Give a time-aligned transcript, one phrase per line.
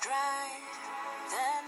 [0.00, 0.48] dry.
[1.30, 1.61] Then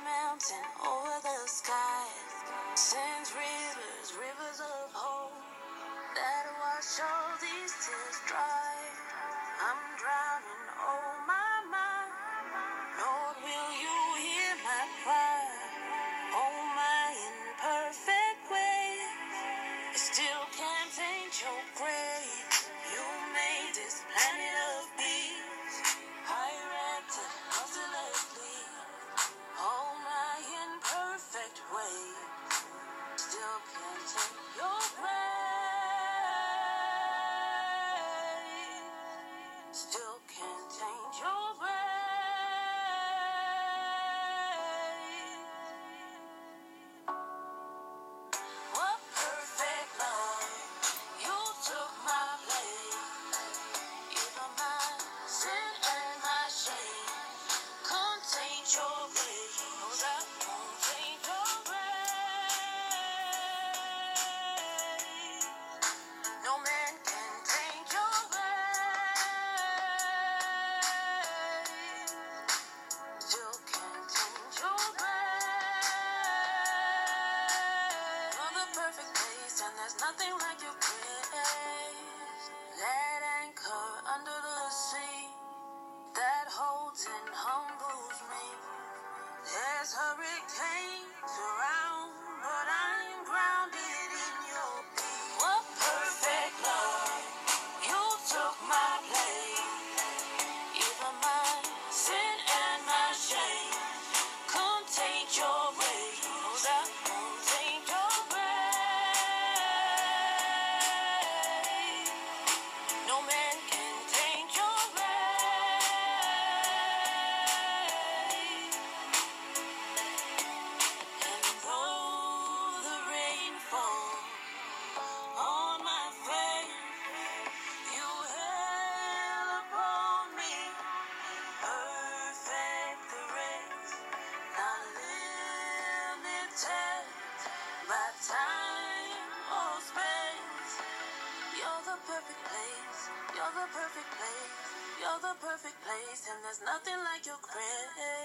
[146.14, 148.23] and there's nothing like your grace.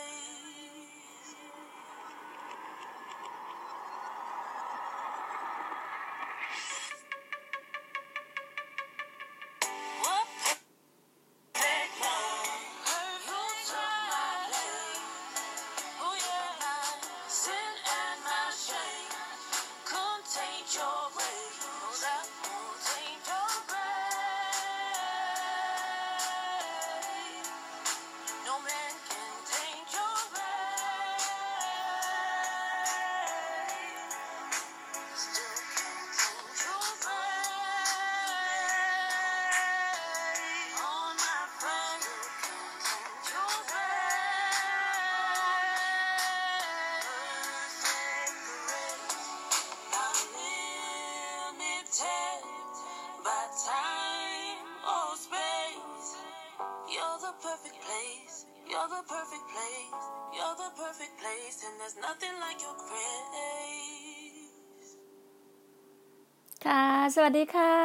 [66.65, 66.85] ค่ะ
[67.15, 67.75] สวัสดีค่ะ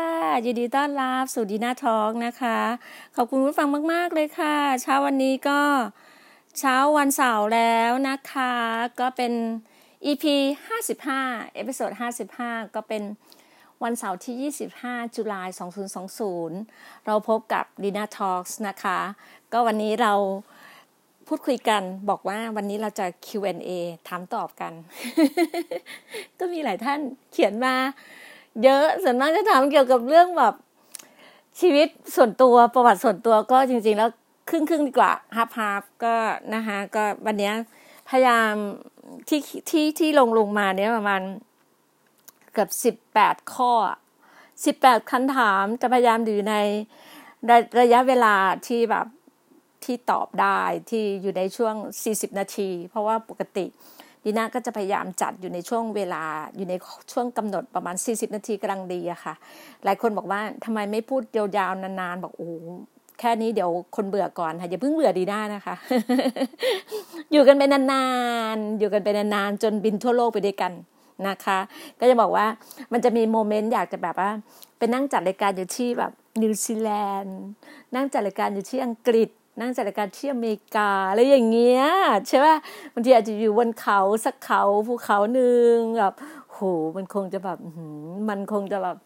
[0.45, 2.59] ยินดีต้อนรับสู่ Dina Talks นะคะ
[3.17, 5.61] ขอบคุณผู้ฟังมาก ๆ เลยค่ะ เช้าวันนี้ก็
[6.59, 8.55] เช้าวันเสาร์แล้วนะคะ
[9.01, 9.33] ก็เป็น
[10.07, 10.25] EP
[10.95, 11.91] 55 episode
[12.35, 13.03] 55 ก็เป็น
[13.83, 15.49] วันเสาร์ที่ 25 July
[16.29, 18.99] 2020 เราพบกับ Dina Talks นะคะ
[19.53, 20.15] ก็วันนี้เรา
[21.29, 23.71] พูดคุยกันบอกว่าวันนี้เราจะ Q&A
[24.09, 24.73] ถามตอบกัน
[26.39, 27.01] ก็มีหลายท่าน
[27.33, 27.75] เขียนมา
[28.63, 30.55] เยอะส่วนมากจะถามเกี่ยวกับเรื่องแบบ
[31.61, 34.11] ชีวิตส่วนตัวประวัติส่วนตัวก็จริง ๆ แล้ว
[34.49, 36.15] ครึ่งครึ่งดีกว่า half half ก็
[36.55, 37.53] นะคะก็วันนี้
[38.09, 38.53] พยายาม
[39.29, 39.41] ที่
[39.71, 41.21] ที่ที่ลงลงมาเนี้ยประมาณ
[42.53, 43.73] เกือบสิบแปดข้อ
[44.65, 46.55] สิบแปดคำถามจะพยายามอยู่ใน
[47.81, 48.35] ระยะเวลา
[48.67, 49.07] ที่แบบ
[49.85, 50.61] ที่ตอบได้
[50.91, 51.75] ที่อยู่ในช่วง
[52.07, 53.67] 40 นาที เพราะว่าปกติ
[54.25, 56.25] ดีน่าก็จะพยายามจัดอยู่ในช่วงเวลา
[56.57, 56.75] อยู่ใน
[57.13, 59.35] ช่วงกำหนดประมาณ 40 นาทีกำลังดีอะค่ะ
[59.85, 62.51] หลายคนบอกว่าทำไมไม่พูดยาวๆนานๆ บอกโอ้
[63.21, 65.75] แค่นี้เดี๋ยวคนเบื่อก่อนค่ะอย่าเพิ่งเบื่อดีได้นะคะ
[67.33, 68.07] อยู่กันไปนา
[68.55, 70.73] นๆ อยู่กันไปนานๆ จนบินทั่วโลกไปด้วยกัน
[71.29, 71.59] นะคะ
[72.01, 72.47] ก็จะบอกว่า
[72.93, 74.31] มันจะมีโมเมนต์อยากจะแบบว่า
[74.79, 76.91] ไปนั่งจัดรายการอยู่ที่แบบนิวซีแล
[77.21, 77.39] นด์
[77.95, 81.85] นั่งจัดรายการอยู่ที่อังกฤษ นั่งจัดรายการที่อเมริกาอะไรอย่างเงี้ย
[82.29, 82.57] ใช่ป่ะ
[82.93, 86.15] บางทีอาจจะอยู่บนเขาสักเขาภูเขาหนึ่งแบบ
[86.51, 86.59] โห
[86.97, 87.59] มันคงจะแบบ
[88.29, 88.97] มันคงจะแบบ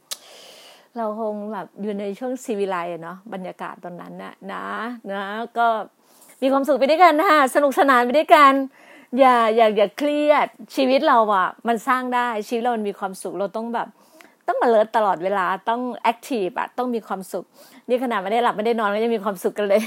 [0.97, 4.65] เราคงแบบอยู่ในช่วงซีวิไลเนาะบรรยากาศตอนนั้นนะนะ
[5.11, 5.25] นะ
[5.59, 5.67] ก็
[6.43, 8.53] มีความสุขไปด้วยกันนะสนุกสนานไปด้วยกัน
[9.19, 13.89] อย่าอย่าอย่าเครียดชีวิตเราอะมันสร้างได้ชีวิตเรามันมีความสุขเราต้องแบบ
[14.49, 17.45] ต้องมาเลิศตลอดเวลาต้อง active อะต้องมีความสุข
[17.89, 19.81] นี่ขนาดไม่ได้หลับไม่ได้นอนก็ยังมีความสุขกันเลย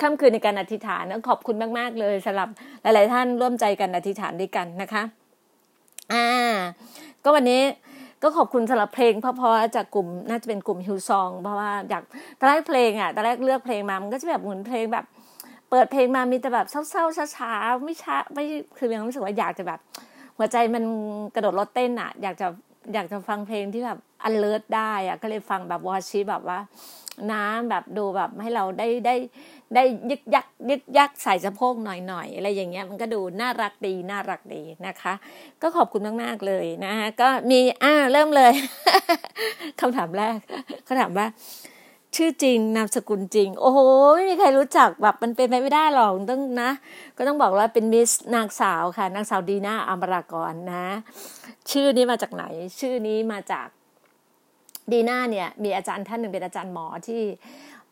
[0.00, 2.48] ค่ำคืนในการอธิษฐานขอบคุณมาก ๆ เลยสำหรับ
[2.82, 5.02] หลาย ๆ ท่านร่วมใจกันอธิษฐานด้วยกันนะคะ
[6.12, 6.26] อ่า
[7.24, 7.62] ก็วันนี้
[8.22, 12.02] ก็ขอบคุณสำหรับเพลงเพราะๆจากกลุ่มน่าจะเป็นกลุ่ม Hillsong เพราะว่าอยาก
[12.38, 15.04] ตอนแรกเพลงอะตอนแรกเลือกเพลงมามันก็จะแบบเหมือนเพลงแบบ
[15.70, 18.44] เปิดเพลงมามีแต่แบบเศร้าๆช้าๆไม่ช้าไม่
[18.78, 19.80] คือยังรู้สึกว่าอยากจะแบบ
[20.36, 20.84] หัวใจมัน
[21.34, 22.46] กระโดดรถเต้นอะ อยากจะ
[22.92, 26.58] อยากจะฟังเพลงที่แบบอันเลิศได้อะก็เลยฟังแบบวอชิแบบว่า
[27.32, 29.14] น้ำแบบดูแบบให้เราได้ได้
[29.74, 35.14] ได้ยึกยักยึกยักใส่สะโพกหน่อยๆอะไรอย่างเงี้ยมันก็ดูน่ารักดีน่ารักดีนะคะ
[35.62, 38.52] ก็ขอบคุณมากๆเลยนะฮะก็มีอ่าเริ่มเลย
[39.80, 40.38] คำถามแรก
[40.84, 41.26] เขาถามว่า
[42.16, 43.78] ชื่อจริงนามสกุลจริง โอ้โห
[44.14, 46.70] ไม่มีใครรู้จักแบบมันเป็นไปไม่ได้หรอกต้องนะ
[47.16, 50.86] ก็ต้องบอกว่าเป็นมิสนางสาวค่ะ นางสาวดีนาอมรากรนะ
[51.70, 52.44] ชื่อนี้มาจากไหน
[52.80, 53.68] ชื่อนี้มาจาก
[54.92, 57.20] ดีน่าเนี่ย มีอาจารย์ท่านหนึ่งเป็นอาจารย์หมอที่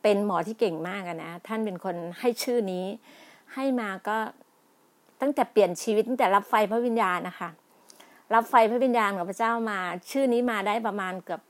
[0.02, 2.84] เป็นหมอที่เก่งมากนะ ท่านเป็นคนให้ชื่อนี้
[3.54, 4.16] ให้มาก็
[5.20, 7.50] ตั้งแต่เปลี่ยนชีวิตตั้งแต่รับไฟพระวิญญาณนะคะ
[8.34, 9.78] รับไฟพระวิญญาณของพระเจ้ามา
[10.10, 11.40] ชื่อนี้มาได้ประมาณเกือบ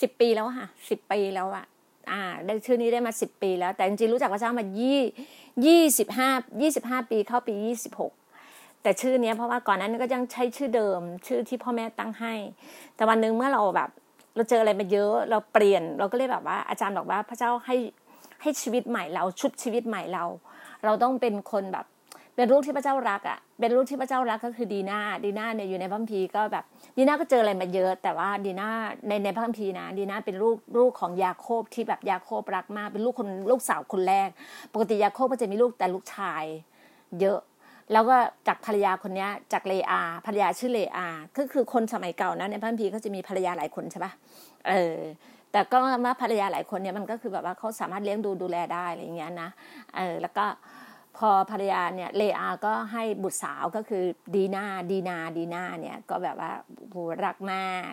[0.00, 1.66] สิบปีแล้วค่ะสิบปีแล้วอะ
[2.12, 5.00] อ่าได้ชื่อนี้ได้มาสิบปีแล้ว แต่จริงๆรู้จักพระเจ้ามายี่
[5.66, 6.28] ยี่สิบห้า
[6.62, 8.12] ยี่สิบห้าปีเข้าปียี่สิบหก
[8.82, 12.34] แต่ชื่อเนี้ยเพราะว่าก่อนนั้นก็ยังใช้ชื่อเดิม ชื่อที่พ่อแม่ตั้งให้
[12.94, 13.90] แต่วันหนึ่งเมื่อเราแบบ
[14.34, 17.76] เราเจออะไรมาเยอะเราเปลี่ยน เราก็เลยแบบว่าอาจารย์บอกว่าพระเจ้าให้
[18.42, 20.24] ให้ชีวิตใหม่เราชุดชีวิตใหม่เรา
[20.84, 21.86] เราต้องเป็นคนแบบ
[22.38, 26.64] เป็นลูกที่พระเจ้ารักอะ่ะเป็นลูกที่พระเจ้ารักก็คือดีนาดีนาเนี่ยอยู่ในพระคัมภีร์ก็แบบ
[26.96, 28.68] ดีนาก็เจออะไรมาเยอะ แต่ว่าดีนา
[29.08, 34.28] ในในพระคัมภีร์นะดีนาเป็นลูกลูกของยาโคบที่แบบยาโคบรักมากเป็นลูกคนลูกสาวคนแรก
[34.72, 36.44] ปกติยาโคบก็จะมีลูกแต่ลูกชาย
[37.20, 37.40] เยอะ
[37.92, 41.06] แล้วก็จากภรรยาคนนี้จากเลอาภรรยาชื่อเลอา
[41.36, 44.12] ก็คือคนสมัยเก่านะในพระคัมภีร์ก็จะมีภรรยาหลายคนใช่ปะ
[44.68, 44.98] เออ
[45.52, 49.48] แต่ก็ว่าภรรยาหลายคนเนี่ยมันก็คือแบบว่าเขาสามารถเลี้ยงดูดูแลได้อะไรอย่างเงี้ยนะ
[49.96, 50.44] เออแล้วก็
[51.18, 54.04] พอภรรยาเนี่ยเลอาก็ให้บุตรสาวก็คือ
[54.34, 56.52] ดีนาดีนาดีนาเนี่ยก็แบบว่า
[56.90, 57.92] โหรักมาก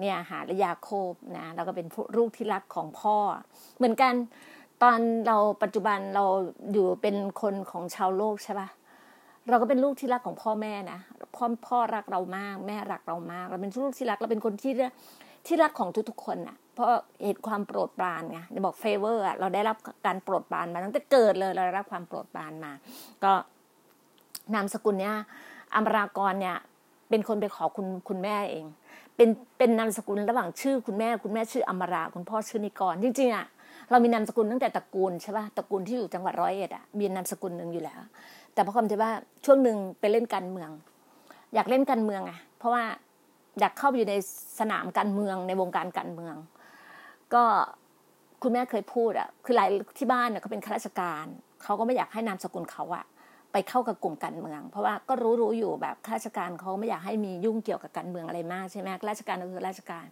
[0.00, 1.86] เนี่ยหาและยาโคบนะแล้วก็เป็น
[2.16, 3.16] ลูกที่รักของพ่อ
[3.76, 4.14] เหมือนกัน
[4.82, 6.24] ตอนเราปัจจุบันเรา
[6.72, 8.68] อยู่เป็นคนของชาวโลกใช่ปะ
[9.48, 10.98] เราก็เป็นลูกที่รักของพ่อแม่นะ
[11.36, 14.72] พ่อพ่อรักเรามาก แม่รักเรามาก เราเป็นลูกที่รักเราเป็นคนที่
[15.46, 16.88] ที่รักของทุกๆคนอะ เพราะ
[17.24, 19.76] เหตุความโปรดปรานไงจะบอก favor อะเราได้รับ
[20.06, 22.72] การโปรดปรานมาตั้งแต่เกิดเลยเราได้รับความโปรดปรานมา
[23.24, 23.32] ก็
[24.54, 25.14] นามสกุลเนี้ย
[25.74, 26.56] อมรากรเนี่ย
[27.10, 28.66] เป็นคนไปขอคุณคุณแม่เอง
[29.16, 29.28] เป็น
[29.58, 33.46] เป็นนามสกุลระหว่างชื่อคุณแม่ คุณแม่ชื่ออมราคุณพ่อชื่อนิกรจริงๆอะ
[33.90, 38.00] เรามีนามสกุลตั้งแต่ตระกูลใช่ป่ะตระกูลที่อยู่จังหวัดร้อยเอ็ดอะมีนามสกุลหนึ่งอยู่แล้ว
[38.54, 39.10] แต่พอความที่ว่า
[39.44, 40.70] ช่วงหนึ่งไปเล่นการเมือง
[41.54, 42.84] อยากเล่นการเมืองอะ เพราะว่า
[43.60, 44.14] อยากเข้าไปอยู่ใน
[44.60, 46.34] สนามการเมืองในวงการการเมือง
[47.34, 47.44] ก็
[48.42, 49.68] คุณแม่เคยพูดอะคือหลาย
[49.98, 51.26] ที่บ้านเนี่ยเขาเป็นข้าราชการ
[51.62, 53.04] เขาก็ไม่อยากให้นามสกุลเขาอะ
[53.52, 60.04] ไปเข้ากับกลุ่มการเมือง เพราะว่าก็รู้รู้อยู่แบบข้าราชการเขาไม่อยากให้มียุ่งเกี่ยวกับการเมืองอะไรมากใช่ไหมราชการก็คือราชการ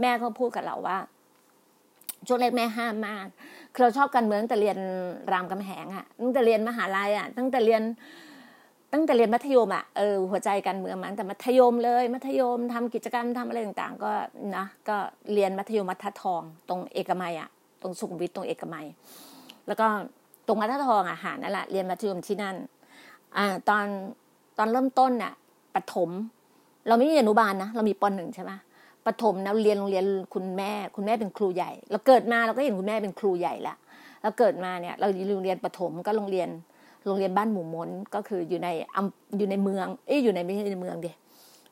[0.00, 0.98] แม่เขาพูดกับเราว่า
[2.26, 3.26] ช่วงแรกแม่ห้ามมาก
[3.72, 4.78] คือเราชอบการเมืองตั้งแต่เรียน
[5.32, 7.82] รามคำแหงอะตั้งแต่เรียนมหาลัยอะตั้งแต่เรียน
[8.92, 14.12] ตั้งแต่เรียนมัธยมอะเออหัวใจการเมืองมันแต่มัธยมเลย มัธยมทำกิจกรรมทำอะไรต่างๆ ก็
[14.56, 14.96] นะก็
[15.32, 17.48] เรียนมัธยมมัธทอง ตรงเอกมัยอะ
[17.82, 18.86] ตรงสุขุมวิทตรงเอกมัย
[19.66, 19.86] แล้วก็
[20.46, 22.56] ตรงมัธทองอาหานั่นแหละเรียนมัธยมที่นั่น
[23.36, 23.84] อ่าตอน
[24.58, 25.32] ตอนเริ่มต้นน่ะ
[25.74, 26.10] ปฐม
[26.88, 28.52] เราไม่มีอนุบาลนะเรามีปหนึ่งใช่ไหม
[29.06, 33.74] ปฐมนะเรียนโรงเรียนคุณแม่ คุณแม่เป็นครูใหญ่ เราเกิดมาเราก็เห็นคุณแม่เป็นครูใหญ่ละ
[34.22, 36.48] เราเกิดมาเนี่ย เราโรงเรียนปฐมก็โรงเรียน
[37.06, 38.68] โรงเรียนบ้านหมู่มนก็คืออยู่ใน
[39.38, 41.16] อยู่ในเมือง เอ้ยอยู่ในไม่ใช่ในเมืองเดีย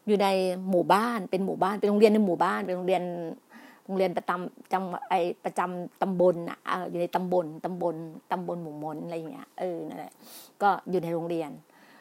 [0.07, 0.27] อยู่ใน
[0.71, 3.03] หมู่บ้านเป็นหมู่บ้านเป็นโรงเรียนในหมู่บ้านเป็นโรงเรียน
[3.85, 5.15] โรงเรียนประจำจังไอ
[5.45, 6.57] ประจำตำบลอะ
[6.91, 7.95] อยู่ในตำบลตำบล
[8.33, 10.13] ตำบลหมู่มนอะไรอย่างเงี้ยเออนั่นแหละ
[10.63, 11.51] ก็อยู่ในโรงเรียน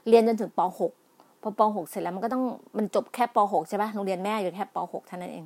[0.10, 0.60] เรียนจนถึงป
[1.02, 2.44] .6 พอป .6 เสร็จแล้วมันก็ต้อง
[2.78, 5.46] มันจบแค่ป .6 ใช่ปะโรงเรียนแม่อยู่แค่ป .6 เท่านั้นเอง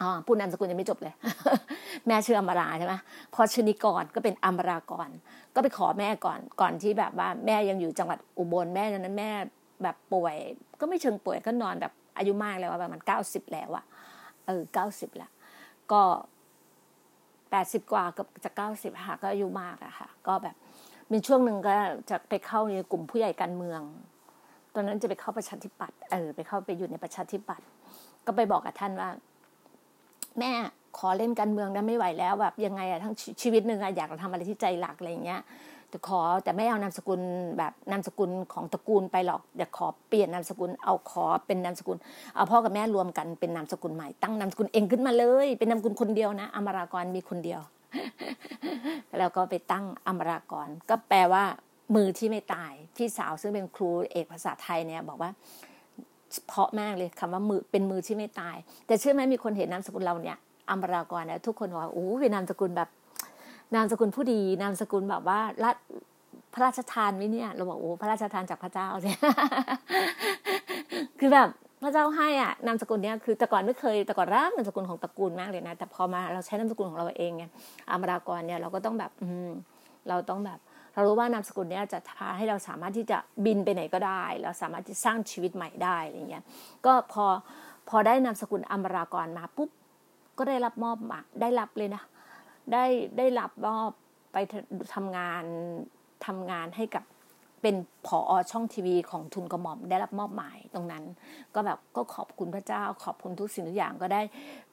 [0.00, 1.14] อ๋อพูดนามสกุลยังไม่จบเลย
[2.06, 2.94] แม่ชื่ออมราใช่ไหม
[3.34, 5.08] พอชนิกรก็เป็นอมรากร
[5.54, 9.30] ก็ไปขอแม่ก่อนก่อนที่แบบว่าแม่ยังอยู่จังหวัดอุบลแม่นนั้นแม่
[9.82, 10.36] แบบป่วย
[10.80, 13.84] ก็ไม่เชิงป่วยก็นอนแบบอายุมากแล้วประมาณเก้าสิบแล้วอะ
[14.46, 15.30] เออเก้าสิบละ
[15.92, 16.02] ก็
[17.50, 20.56] แปดสิบกว่ากับจะเก้าสิบค่ะก็อายุมากอะค่ะ ก็แบบ
[21.12, 21.74] มีช่วงหนึ่งก็
[22.10, 23.80] จะไปเข้าในกลุ่มผู้ใหญ่การเมือง
[24.74, 27.66] ตอนนั้นจะไปเข้าประชาธิปัตย์เออไปเข้าไปอยู่ในประชาธิปัตย์
[28.26, 29.08] ก็ไปบอกกับท่านว่า
[30.38, 30.52] แม่
[30.98, 35.40] ขอเล่นการเมืองนะไม่ไหวแล้วแบบยังไงอะทั้งชีวิตหนึ่งอะอยากจะทำอะไรที่ใจหลักอะไรเงี้ย
[35.90, 37.20] แต่ขอแต่ไม่เอานามสกุล
[37.58, 41.96] แบบนามสกุลของตระกูลไปหรอกเดี๋ยวขอเปลี่ยนนามสกุลเอาขอเป็นนามสกุล
[42.34, 47.60] เอาพ่อกับแม่รวมกันเป็นนามสกุลใหม่ตั้งนามสกุลเองขึ้นมาเลย เป็นนามสกุลคนเดียวนะ อมรากรมีคนเดียว
[49.18, 51.44] แล้วก็ไปตั้งอมรากร ก็แปลว่า
[51.94, 55.30] มือที่ไม่ตายพี่สาวซึ่งเป็นครูเอกภาษาไทยเนี่ย บอกว่า
[56.46, 58.56] เพาะมากเลยคำว่ามือเป็นมือที่ไม่ตาย
[58.86, 60.36] แต่เชื่อไหมมีคนเห็นนามสกุลเราเนี่ย
[60.70, 62.88] อมรากรนะทุกคนบอกว่าโอ้เป็นนามสกุลแบบ
[63.74, 65.70] นามสกุลผู้ดีนามสกุลแบบว่ารั
[66.54, 69.12] พระราชทานไหมเนี่ย เราบอกโอ้พระราชทานจากพระเจ้าใช่
[71.18, 71.48] คือแบบ
[71.82, 77.50] พระเจ้าให้อะนามสกุลเนี้ยคือแต่ก่อนไม่เคยแต่ก่อนรักนามสกุลของตระกูลมากเลยนะแต่พอมาเราใช้นามสกุลของเราเองเนี่ย
[77.90, 79.50] อามรากรเนี่ยเราก็ต้องแบบ อืม
[80.08, 80.58] เราต้องแบบ
[81.00, 86.44] เรารู้ว่านามสกุลเนี้ยจะพาให้เราสามารถที่จะบินไปไหนก็ได้ เราสามารถที่สร้างชีวิตใหม่ได้อะไรเงี้ย
[86.86, 87.26] ก็พอ
[87.88, 89.70] พอได้นามสกุลอมรากรมาปุ๊บ
[90.38, 92.02] ก็ได้รับมอบมาได้รับเลยนะ
[92.72, 92.84] ได้
[93.18, 93.90] ได้รับมอบ
[94.32, 94.36] ไป
[94.94, 95.44] ทำงาน
[96.26, 97.04] ทำงานให้กับ
[97.62, 97.74] เป็น
[98.06, 101.04] ผออช่องทีวีของทุนกระหม่อมได้รับมอบหมายตรงนั้น
[101.54, 104.22] ก็แบบก็ขอบคุณพระเจ้า ขอบคุณทุกสิ่งทุกอย่างก็ได้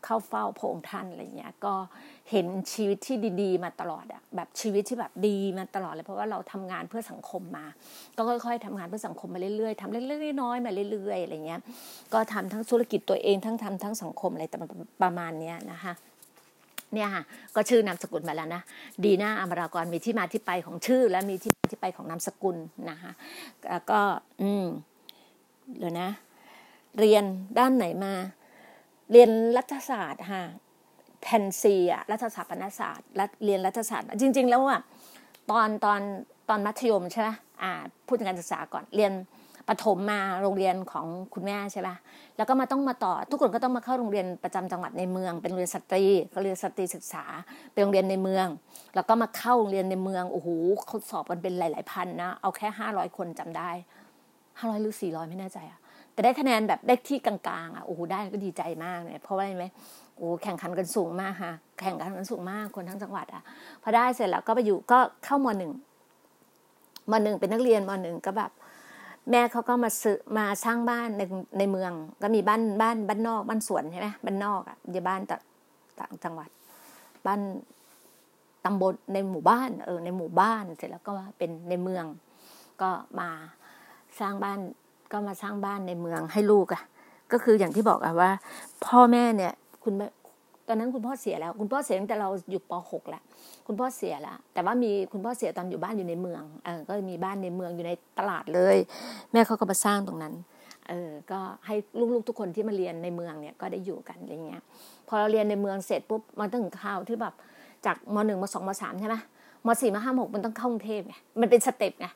[0.04, 1.74] เข้าเฝ้าพระองค์ท่านอะไรเงี้ยก็
[2.32, 7.66] เห็นชีวิตที่ดีๆ มาตลอดอะแบบชีวิตที่แบบดีมาตลอดเลยเพราะว่าเราทำงานเพื่อสังคมมา
[8.18, 11.60] ก็ค่อยๆทำงานเพื่อสังคมมาเรื่อยๆทำเล็กๆน้อยๆมาเรื่อยๆอะไรเงี้ย
[12.14, 14.46] ก็ทำทั้งธุรกิจตัวเองทั้งทำทั้งสังคมอะไร
[15.04, 15.94] ประมาณเนี้ยนะคะ
[16.94, 17.24] เนี่ยค่ะ
[17.56, 18.62] ก็ชื่อนามสกุลมาแล้วนะ
[19.04, 22.58] ดีน่าอมรากรมีที่มาที่ไปของชื่อ และมีที่มาที่ไปของนามสกุล
[22.90, 23.12] นะคะ
[23.92, 24.02] ก็
[24.42, 24.66] อืม
[25.78, 26.10] เดี๋ยวนะ
[27.00, 27.24] เรียน
[27.58, 28.14] ด้านไหนมา
[29.12, 30.44] เรียนรัฐศาสตร์ค่ะ
[31.24, 33.08] แทนซีอะรัฐศาสตร์ปณศาสตร์
[33.46, 34.82] เรียนรัฐศาสตร์ จริง ๆ แล้วอะ
[35.52, 36.02] ตอนตอน
[36.50, 37.30] ตอนมัธยมใช่ไหม
[37.62, 37.72] อ่า
[38.08, 39.14] พูดถึงการศึกษาก่อนเรียน
[39.68, 41.96] ปฐมมาโรงเรียนของคุณแม่ใช่ปะ
[42.38, 47.24] แล้วก็มาต้องมาต่อ ทุกคนก็ต้องมาเข้าโรงเรียนประจำจังหวัดในเมือง เป็นโรงเรียนสตรีเขาเรียนสตรีศึกษา
[47.72, 48.48] เป็นโรงเรียนในเมือง
[48.96, 50.50] แล้วก็มาเข้าโรงเรียนในเมืองโอ้โห
[50.88, 53.70] เขาสอบกันเป็นหลาย ๆ พันนะเอาแค่ห้าร้อยคนจำได้
[54.60, 55.80] ห้าร้อยหรือสี่ร้อยไม่แน่ใจอะ
[56.14, 59.66] แต่ได้คะแนนแบบได้ที่กลางๆอะโอ้โหได้ก็ดีใจมากเนี่ยเพราะว่าอะไรไหม
[60.18, 63.44] โอ้แข่งขันกันสูงมากค่ะ แข่งขันกันสูงมากคนทั้งจังหวัดอะ
[63.84, 65.72] พอได้เสร็จแล้วก็ไปอยู่ก็เข้ามหนึ่ง
[67.12, 68.52] มหนึ่งเป็นนักเรียนมหนึ่งก็แบบ
[69.32, 71.22] แม่เขาก็มาซื้อมาสร้างบ้านใน
[71.58, 71.92] ในเมือง
[72.22, 75.22] ก็มีบ้านบ้านบ้านนอกบ้านสวนใช่ไหมบ้านนอกอะอยู่บ้าน
[76.00, 76.50] ต่างจังหวัด
[77.26, 77.42] บ้าน
[78.66, 82.06] ตำบลในหมู่บ้านเออในหมู่บ้านเสร็จแล้วก็เป็นในเมือง
[82.82, 83.30] ก็มา
[84.20, 84.60] สร้างบ้าน
[85.12, 86.84] ก็มาสร้างบ้านในเมืองให้ลูกอะ
[87.32, 88.32] ก็คืออย่างที่บอกอะว่า
[88.86, 89.54] พ่อแม่เนี่ย
[89.84, 89.94] คุณ
[90.68, 93.24] ตอนนั้นคุณพ่อเสียแล้ว คุณพ่อเสียตั้งแต่เราอยู่ป .6 แล้ว
[93.68, 98.78] คุณพ่อเสียแล้วแต่ว่ามีคุณพ่อเสียตอนอยู่บ้านอยู่ในเมืองเออก็มีบ้านในเมืองอยู่ในตลาดเลย
[99.32, 100.34] แม่เขาก็มาสร้างตรงนั้น
[100.90, 101.76] เออก็ให้
[102.14, 104.62] ลูกๆทุกคนที่มาเรียนในเมืองเนี่ยก็ได้อยู่กันอะไรเงี้ย
[105.08, 107.34] พอเราเรียนในเมืองเสร็จปุ๊บมันต้องข่าวที่แบบ
[107.86, 109.16] จากมหนึ่งมสองมสามใช่ไหม
[109.66, 112.08] มสี่มห้าหกมันต้องเข้ากรุงเทพไงมันเป็นสเต็ปไง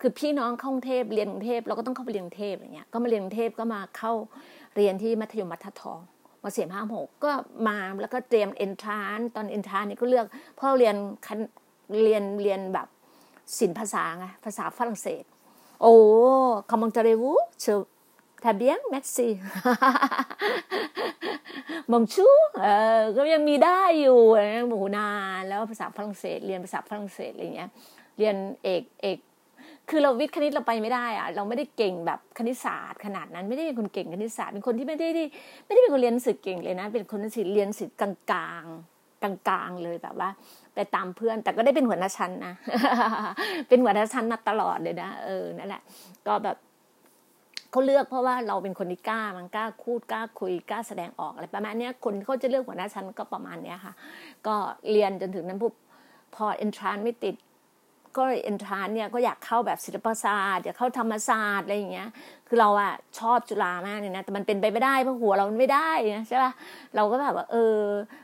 [0.00, 4.12] คือพี่น้องเข้ากรุงเทพเรียนกรุงเทพเราก็ต้องเข้าไปเรียนกรุงเทพอย่างเงี้ยก็มาเรียนกรุงเทพก็มาเข้า
[4.76, 5.98] เรียนที่มัธยมมัธทอง
[6.42, 7.32] มาเสียห้าหกก็
[7.68, 10.26] มาแล้วก็เตรียมเอนทรานตอนเอนทรานนี่ก็เลือก
[10.58, 10.96] พราะเรียน
[12.04, 12.88] เรียนเรียนแบบ
[13.58, 15.24] ศิลปภาษาไงภาษาฝรั่งเศส
[15.82, 15.94] โอ้
[16.70, 17.80] คำมังจาเรวูเชอ
[18.44, 19.32] ทาเบียงแม็กซี่
[21.90, 22.26] มองชู
[22.62, 22.66] เอ
[22.98, 27.70] อก็ยังมีได้อยู่นะหมูนานแล้วภาษาฝรั่งเศส เรียนภาษาฝรั่งเศสอะไรเงี้ย
[28.18, 29.18] เรียนเอกเอก
[29.90, 35.08] คือเราวิทย์คณิตเราไปไม่ได้อะเราไม่ได้เก่งแบบคณิตศาสตร์ขนาดนั้นไม่ได้เป็นคนเก่งคณิตศาสตร์เป็นคนที่ไม่ได้
[35.66, 38.64] ไม่ได้เป็นคนเรียนสื่อเก่งเลยนะ เป็นคนที่เรียนสื่อกลางกลาง
[39.22, 40.28] กลางกลางเลยแบบว่า
[40.74, 42.54] ไปตามเพื่อน แต่ก็ได้เป็นหัวหน้าชั้นนะ
[43.68, 45.82] เป็นหัวหน้าชั้นมาตลอดเลยนะเออนั่นแหละ
[46.26, 46.56] ก็แบบ
[47.70, 53.92] เขาเลือกเพราะว่าเราเป็นคนที่กล้ามันกล้าพูดกล้าคุยกล้าแสดงออกอะไรประมาณนี้คนเขาจะเลือกหัวหน้าชั้นก็ประมาณเนี้ยค่ะ
[54.46, 54.54] ก็
[54.90, 55.74] เรียนจนถึงนั้นปุ๊บ
[56.34, 57.34] พอเอนทรานไม่ติด
[58.16, 62.08] ก็เอนทรานเนี่ยก็อยากเข้าแบบศิลปศาสตร์อยากเข้าธรรมศาสตร์อะไรอย่างเงี้ย
[62.48, 66.52] คือเราอะชอบจุฬามากเลยนะ แต่มันเป็นไปไม่ได้เพราะหัวเราไม่ได้นะใช่ป่ะ
[66.96, 67.78] เราก็แบบว่าเออ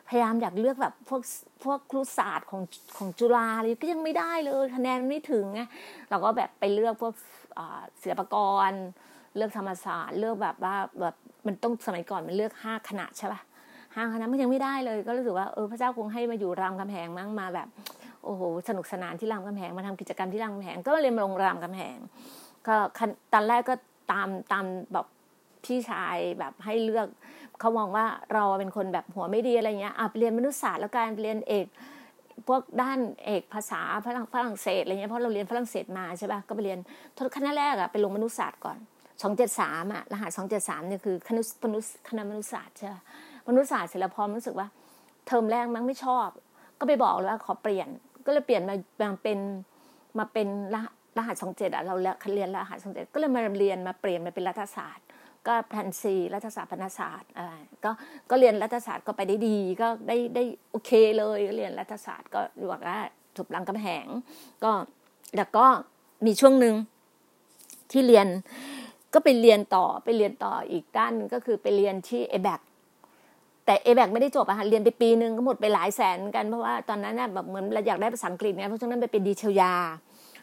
[0.09, 1.23] พยายามอยากเลือกแบบพวก
[1.65, 2.63] พวกครุศาสตร์ของ
[2.97, 5.61] ของจุฬาอะไรก็ยังไม่ได้เลยคะแนนไม่ถึงไง
[6.11, 7.13] เราก็แบบไปเลือกพวก
[8.03, 8.37] ศิลปก
[8.69, 8.71] ร
[9.37, 11.15] เลือกธรรมศาสตร์ เลือกแบบว่าแบบ
[11.47, 13.41] มันต้องสมัยก่อนมันเลือกห้าคณะใช่ป่ะ
[13.95, 17.69] ห้าคณะมันยังไม่ได้เลย ก็รู้สึกว่าเออพระเจ้าคงให้มาอยู่รามคำแหงมั้งมาแบบ
[18.27, 21.99] โอ้โหสนุกสนานที่รามคำแหงมาทำกิจกรรมที่รามคำแหงก็เรียนมาโรงรามคำแหง
[22.67, 22.77] ก็
[23.33, 23.75] ตอนแรกก็
[24.13, 25.07] ตามตามแบบ
[25.65, 27.07] พี่ชายแบบให้เลือก
[27.61, 28.05] เขามองว่า
[28.35, 31.67] เราเป็นคนแบบหัวไม่ดีอะไรเงี้ยอะเรียนมนุษยศาสตร์แล้วการเรียนเอก
[32.49, 36.79] พวกด้านเอกภาษาฝรั่งฝรั่งเศสอะไรเงี้ยเพราะเราเรียนฝรั่งเศสมาใช่ป่ะก็ไปเรียน
[37.37, 38.79] คณะแรกอะไปลงมนุษยศาสตร์ก่อน
[39.23, 43.03] สองเจ็ดสามอะรหัสสองเจ็ดสามเนี่ยคือคณะมนุษยคณะมนุษยศาสตร์ใช่ป่ะ
[43.49, 44.69] มนุษยศาสตร์เสร็จแล้วพอรู้สึกว่า
[45.27, 46.29] เทอมแรกมั้งไม่ชอบ
[46.79, 47.89] ก็ไปบอกเลยว่าขอเปลี่ยน
[48.27, 48.75] ก็เลยเปลี่ยนมา
[49.23, 49.39] เป็น
[50.19, 50.49] มาเป็น
[51.19, 51.95] รหัสสองเจ็ดอะเรา
[52.35, 55.07] เรียนรหัสสองเจ็ดก็เลยมาเรียนมาเปลี่ยนมาเป็นรัฐศาสตร์
[55.47, 57.53] ก็พันซีรัฐศาสตร์พนศาสตร์อะไร
[57.85, 57.91] ก็
[58.31, 62.99] ก็เรียนรัฐศาสตร์ก็ไปได้ดีก็ได้ได้โอเคเลยเรียนรัฐศาสตร์ก็อยู่ว่า
[63.37, 64.07] ถูกลังกำแหง
[64.65, 64.73] ก็
[65.37, 65.65] แล้วก็
[66.27, 66.75] มีช่วงหนึ่ง
[67.91, 68.27] ที่เรียน
[69.15, 72.61] ก็ไปเรียนต่อไปเรียนต่ออีกด้านก็คือไปเรียนที่เอแบก
[73.67, 79.73] แต่เอแบกไม่ได้จบอะค่ะเรียนไปปีหนึ่งก็หมดไปหลายแสนกันเพราะว่าตอนนั้นน่ะแบบเหมือนเราอยากได้ภาษาอังกฤษไงเพราะฉะนั้นไปเป็นดีเชลยา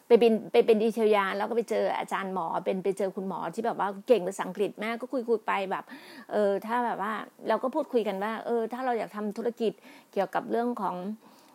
[0.07, 5.83] ไปเป็นไปเป็นดีเทลยา แล้วก็ไปเจออาจารย์หมอเป็นไปเจอคุณหมอที่แบบว่าเก่งภาษาอังกฤษมากก็คุยคุยไปแบบ
[6.31, 7.13] เออถ้าแบบว่า
[7.47, 9.73] เราก็พูดคุยกันว่าเออถ้าเราอยากทำธุรกิจ
[10.13, 10.95] เกี่ยวกับเรื่องของ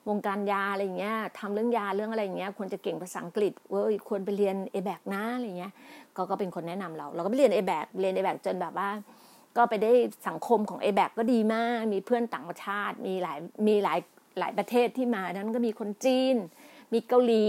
[0.09, 5.73] วงการยาอะไรเงี้ยทำเรื่องยาเรื่องอะไรเงี้ยควรจะเก่งภาษาอังกฤษเว้ยควรไปเรียนเอแบกนะอะไรเงี้ย
[6.17, 8.89] ก็ก็เป็นคนแนะนำเรา เราก็ไปเรียนเอแบกเรียนเอแบกจนแบบว่า
[9.59, 9.93] ก็ไปได้
[10.29, 13.99] สังคมของเอแบกก็ดีมาก มีเพื่อนต่างชาติ มีหลายมีหลาย
[14.39, 16.37] หลายประเทศที่มานั้นก็มีคนจีน
[16.93, 17.45] มีเกาหลี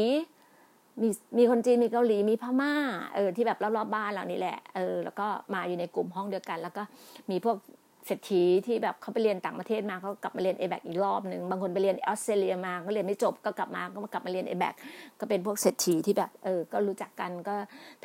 [1.02, 2.74] มีมีคนจีนมีเกาหลีมีพม่า
[3.16, 6.84] เออที่แบบรอบๆบบ้านเรานี่แหละเออแล้วก็มาอยู่ในกลุ่มห้องเดียวกัน แล้วก็
[7.32, 7.58] มีพวก
[8.06, 14.76] เศรษฐีที่แบบเขาไปเรียนต่างประเทศมาเขากลับมาเรียนเอแบกอีกรอบหนึ่งบางคนไปเรียนออสเตรเลียมาก็เรียนไม่จบก็กลับมาก็มากลับมาเรียนเอแบก
[15.20, 17.56] ก็เป็นพวกเศรษฐีที่แบบเออก็รู้จักกันก็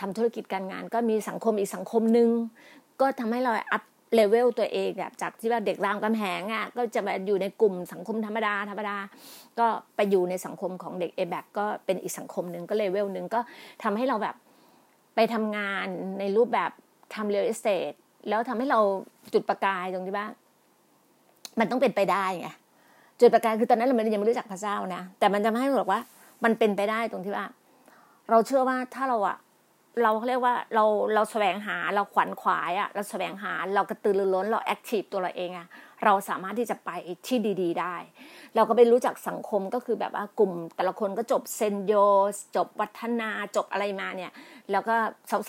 [0.00, 2.28] ทำธุรกิจการงาน ก็มีสังคมอีกสังคมหนึ่ง
[3.00, 3.82] ก็ทำให้เราอัพ
[4.14, 8.96] เลเวลตัวเองแบบจากที่ว่าเด็กรามกำแหงอะก็จะมาอยู่ในกลุ่มสังคมธรรมดาธรรมดา
[9.58, 9.66] ก็
[9.96, 13.40] ไปอยู่ในสังคมของเด็กเอแบกก็เป็นอีกสังคมหนึ่งก็เลเวลหนึ่งก็
[13.82, 14.34] ทำให้เราแบบ
[15.14, 15.86] ไปทำงาน
[16.18, 16.70] ในรูปแบบ
[17.14, 17.92] ทำ real estate
[18.28, 18.80] แล้วทำให้เรา
[19.32, 20.26] จุดประกายตรงที่ว่า
[21.58, 22.48] มันต้องเป็นไปได้ไง
[23.20, 26.00] จุดประกายคือตอนนั้นเราไม่ยังไม่รู้จักพระเจ้านะแต่มันจะให้บอกว่า
[26.44, 27.46] มันเป็นไปได้ตรงที่ว่า
[28.30, 29.36] เราเชื่อว่าถ้าเราอะ
[30.02, 35.66] เราเรียกว่าเราเราแสวงหาเราขวนขวายอะเราแสวงหาเรากระตือรือร้นเรา active ตัวเราเองอะ
[36.04, 36.90] เราสามารถที่จะไป
[37.26, 37.94] ที่ดี ๆ ได้
[38.54, 41.92] เราก็ไปรู้จักสังคมก็คือแบบว่ากลุ่มแต่ละคนก็จบเซนต์โย
[42.56, 44.32] จบวัฒนาจบอะไรมาเนี่ย
[44.72, 44.94] แล้วก็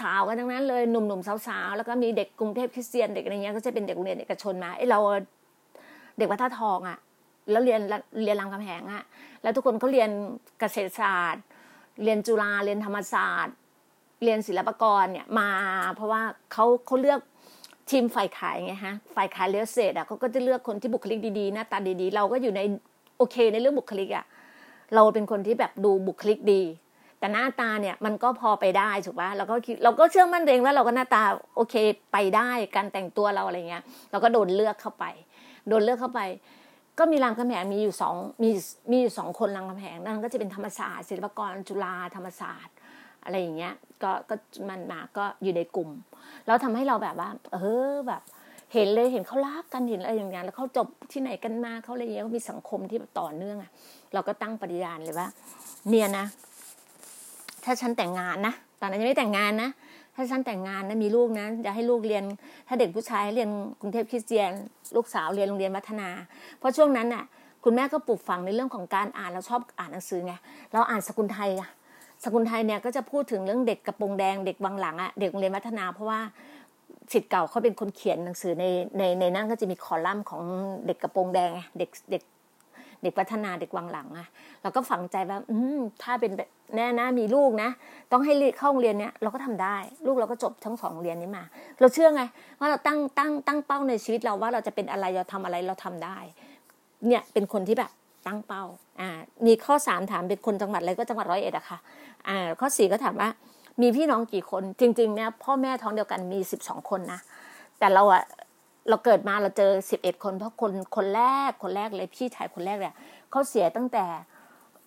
[0.01, 4.99] สาวๆกันทั้งนั้นเลยหนุ่มๆสาวๆแล้วก็มีเด็กกรุงเทพคริสเตียนเด็กอะไรเงี้ยก็จะเป็นเด็กโรงเรียนเอกชนมาไอ้เรา
[6.17, 6.97] เด็กวัฒนทองอะ
[7.51, 7.81] แล้วเรียน
[8.23, 9.03] เรียนรามคำแหงอะ
[9.43, 10.09] แล้วทุกคนเขาเรียน
[10.59, 11.43] เกษตรศาสตร์
[12.03, 13.55] เรียนจุฬาเรียนธรรมศาสตร์
[14.23, 15.49] เรียนศิลปากรเนี่ยมา
[15.95, 17.19] เพราะว่าเขาเขาเลือก
[17.89, 22.61] ทีมฝ่ายขายไงฮะฝ่ายขายเลือกเศษอะเขาก็จะเลือกคนที่บุคลิกดีๆหน้าตาดีๆ เราก็อยู่ใน
[23.17, 24.25] โอเคในเรื่องบุคลิกอะ
[24.95, 26.61] เราเป็นคนที่แบบดูบุคลิกดี
[27.19, 31.23] แต่หน้าตาเนี่ยมันก็พอไปได้ถูกป่ะเราก็คิดเราก็เชื่อมั่นเองว่าเราก็หน้าตา
[31.55, 31.75] โอเค
[32.11, 35.05] ไปได้การแต่งตัวเราอะไรเงี้ย เราก็โดนเลือกเข้าไป
[35.67, 36.21] โดนเลือกเข้าไป
[36.99, 38.49] ก็มีรางคำแหงมีอยู่สองมี
[38.91, 42.74] มีอยู่สองคนรางคำแหงนั่นก็จะเป็นธรรมศาสตร์ศิลปกรจุฬาธรรมศาสตร์
[43.25, 44.35] อะไรอย่างเงี้ยก็ก็
[44.69, 45.89] มันมาก็อยู่ในกลุ่ม
[46.45, 47.57] แล้วทำให้เราแบบว่า เอ
[47.91, 48.21] อแบบ
[48.73, 53.71] เห็นเลยเห็นเขารักกันเห็นอะไรอย่างเงี้ยแล้วเขาจบที่ไหนกันมาเขาอะไรเงี้ยเขามีสังคมที่แบบต่อเนื่องอะ
[54.13, 55.27] เราก็ตั้งปฏิญาณเลยว่า
[55.89, 56.25] เนี่ยนะ
[57.63, 59.69] ถ้าฉันแต่งงานนะตอนนั้นยังไม่แต่งงานนะ
[60.15, 62.23] ถ้าฉันแต่งงานนะมีลูกนะจะให้ลูกเรียน
[62.67, 63.49] ถ้าเด็กผู้ชายเรียน
[63.81, 64.49] กรุงเทพคริสเตียน
[64.95, 66.09] ลูกสาวเรียนโรงเรียนวัฒนา
[66.59, 67.23] เพราะช่วงนั้นน่ะ
[67.63, 70.33] คุณแม่ก็ปลูกฝังในเรื่องของการอ่านเราชอบอ่านหนังสือไง
[70.73, 71.69] เราอ่านสกุลไทยอะ
[72.23, 76.19] สกุลไทยเนี่ยก็จะพูดถึงเรื่องเด็กกระโปรงแดงเด็กวังหลังอะเด็กโรงเรียนวัฒนา เพราะว่า
[77.13, 78.65] สิทธิ์เก่าเขาเป็นคนเขียนหนังสือใน
[78.97, 80.43] ในในนั้นก็จะมีคอลัมน์ของ
[80.87, 82.23] เด็กกระโปรงแดงเด็กเด็ก
[83.03, 84.27] เด็กพัฒนาเด็กวังหลังอะ
[84.61, 86.31] เราก็ฝังใจว่าอืมถ้าเป็น
[86.75, 87.69] แน่นะมีลูกนะ
[88.11, 91.43] ต้องให้เข้าโรงเรียนเนี้ยเราก็ทำได้ ลูกเราก็จบทั้งสองโรงเรียนนี้มา
[91.79, 92.23] เราเชื่อไง
[92.59, 96.17] ว่าเราตั้งตั้งตั้งเป้าในชีวิตเราว่าเราจะเป็นอะไรเราทำอะไรเราทำได้
[97.07, 97.91] เนี่ยเป็นคนที่แบบ
[98.27, 98.63] ตั้งเป้า
[98.99, 99.09] อ่า
[99.45, 101.77] มีข้อสามถามเป็นคนจังหวัดอะไรก็จังหวัดร้อยเอ็ดอะค่ะ
[102.27, 103.29] อ่าข้อสี่ก็ถามว่า
[103.81, 107.19] มีพี่น้องกี่คนจริงๆเนี่ยพ่อแม่ท้องเดียวกันมีสิบสองคนนะ
[107.79, 108.23] แต่เราอะ
[108.89, 112.95] เราเกิดมาเราเจอสิบเอ็ดคน เพราะคนคนแรกคนแรกเลยพี่ชายคนแรกเนี่ย
[113.31, 114.05] เขาเสียตั้งแต่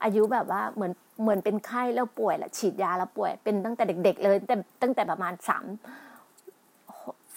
[0.02, 5.64] อายุแบบว่าเหมือนเหมือนเป็นไข้แล้วป่วยแหละฉีดยาแล้วป่วย เป็นตั้งแต่เด็ก ๆ เลยแต่ตั้งแต่ประมาณสาม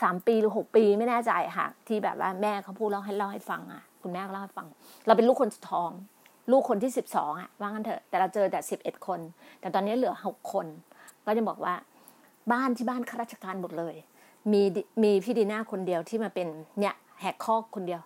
[0.01, 4.67] สามปีหรือหกปีไม่แน่ใจค่ะที่แบบว่าแม่เขาพูดเล่าให้เล่าให้ฟังอะ คุณแม่เล่าให้ฟัง
[5.05, 5.89] เราเป็นลูกคนสุดท้อง
[6.51, 9.19] ลูกคนที่สิบสองอะว่างั้นเถอะแต่เราเจอแต่สิบเอ็ดคน
[9.59, 10.65] แต่ตอนนี้เหลือหกคน
[11.25, 11.73] ก็จะบอกว่า
[12.51, 13.95] บ้านที่บ้านข้าราชการหมดเลย
[14.51, 14.61] มี
[15.03, 16.47] มีพี่ดีน่าคนเดียวที่มาเป็น
[16.79, 18.01] เนี่ยแหกคอกคนเดียว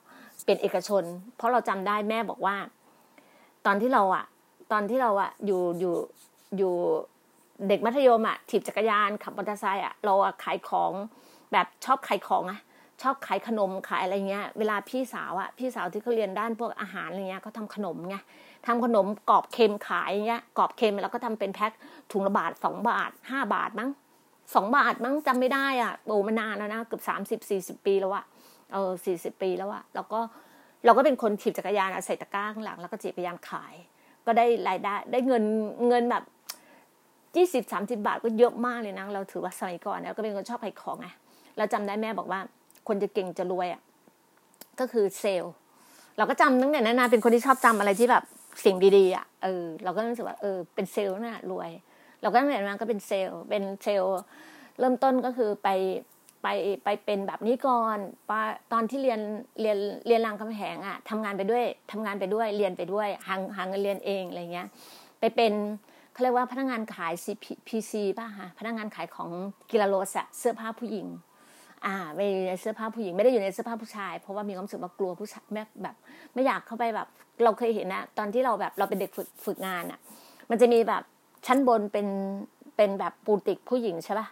[0.46, 1.04] เป็นเอกชน
[1.36, 2.56] เพราะเราจำได้แม่บอกว่า
[3.66, 4.26] ตอนที่เราอะ
[4.72, 5.96] ตอนที่เราอะอยู่อยู่
[6.58, 6.74] อยู่
[7.68, 10.92] เด็กมัธยมอะถีบจักรยานขับมอเตอร์ไซค์อะเราอะขายของ
[11.52, 12.60] แบบชอบขายของอะ
[13.02, 18.16] ชอบขายขนมขายอะไรเงี้ย เวลาพี่สาวอะพี่สาวที่เขาเรียนด้านพวกอาหารอะไรเงี้ยเขาทำขนมไง
[18.68, 21.72] ทำขนมกรอบเค็มขายเงี้ยกรอบเค็มแล้วก็ทำเป็นแพ็ค
[22.12, 23.90] ถุงละบาทสองบาทห้าบาทมั้ง
[24.56, 28.26] สองบาทมั้งจำไม่ได้อะโอ้มานานแล้วนะเกือบสามสิบสี่สิบปีแล้วอะ
[28.72, 30.20] เออสี่สิบปีแล้วอะแล้วก็
[30.86, 33.74] เราก็เป็นคนถีบจักรยานใส่ตะกร้าข้างหลัง แล้วก็จีบจักรยานขาย
[34.26, 35.44] ก็ได้รายได้ได้เงิน
[35.88, 36.24] เงินแบบ
[37.36, 41.08] ยี่สิบสามสิบาทก็เยอะมากเลยนะเราถือว่าสมัยก่อนแล้วก็เป็นคนชอบขายของไง
[41.58, 42.40] เราจำได้แม่บอกว่า
[42.88, 43.82] คนจะเก่งจะรวยอะ
[44.80, 45.54] ก็คือเซลล์
[46.18, 48.24] เราก็จำตั้งแต่นั้นนะเป็นคนที่ชอบจำอะไรที่แบบ
[48.66, 51.70] สิ่งดีๆอะเออเราก็รู้สึกว่าเออเป็นเซลล์น่ะรวย
[52.22, 54.18] เราก็ตั้งแต่นั้นก็เป็นเซลล์ เป็นเซลล์
[54.80, 55.70] เริ่มต้นก็คือไป
[56.44, 56.48] ไป
[56.84, 57.98] ไปเป็นแบบนี้ก่อน
[58.72, 59.20] ตอนที่เรียน
[59.62, 64.68] เรียนเรียนรางคำแหงอะทำงานไปด้วยทำงานไปด้วยเรียนไปด้วยหางหาเงินเรียนเองอะไรเงี้ย
[65.20, 65.54] ไปเป็น
[66.12, 69.30] เขาเรียกว่าพนักงานขาย CPC ป่ะฮะพนักงานขายของ
[69.70, 71.08] กิลาโรสเสื้อผ้าผู้หญิง
[71.86, 75.96] อ่าไปในเสื้อผ้าผู้หญิงไม่ได้อยู่ในเสื้อผ้าผู้ชาย เพราะว่ามีความรู้สึกว่ากลัวผู้ชายแม่แบบ
[76.34, 77.08] ไม่อยากเข้าไปแบบ
[77.44, 80.00] เราเคยเห็นนะตอนที่เราแบบเราเป็นเด็กฝึกฝึกงานอะ
[80.50, 81.04] มันจะมีแบบ
[81.46, 82.08] ชั้นบนเป็น
[82.78, 84.28] เป็นแบบปูติกผู้หญิงใช่ป่ะ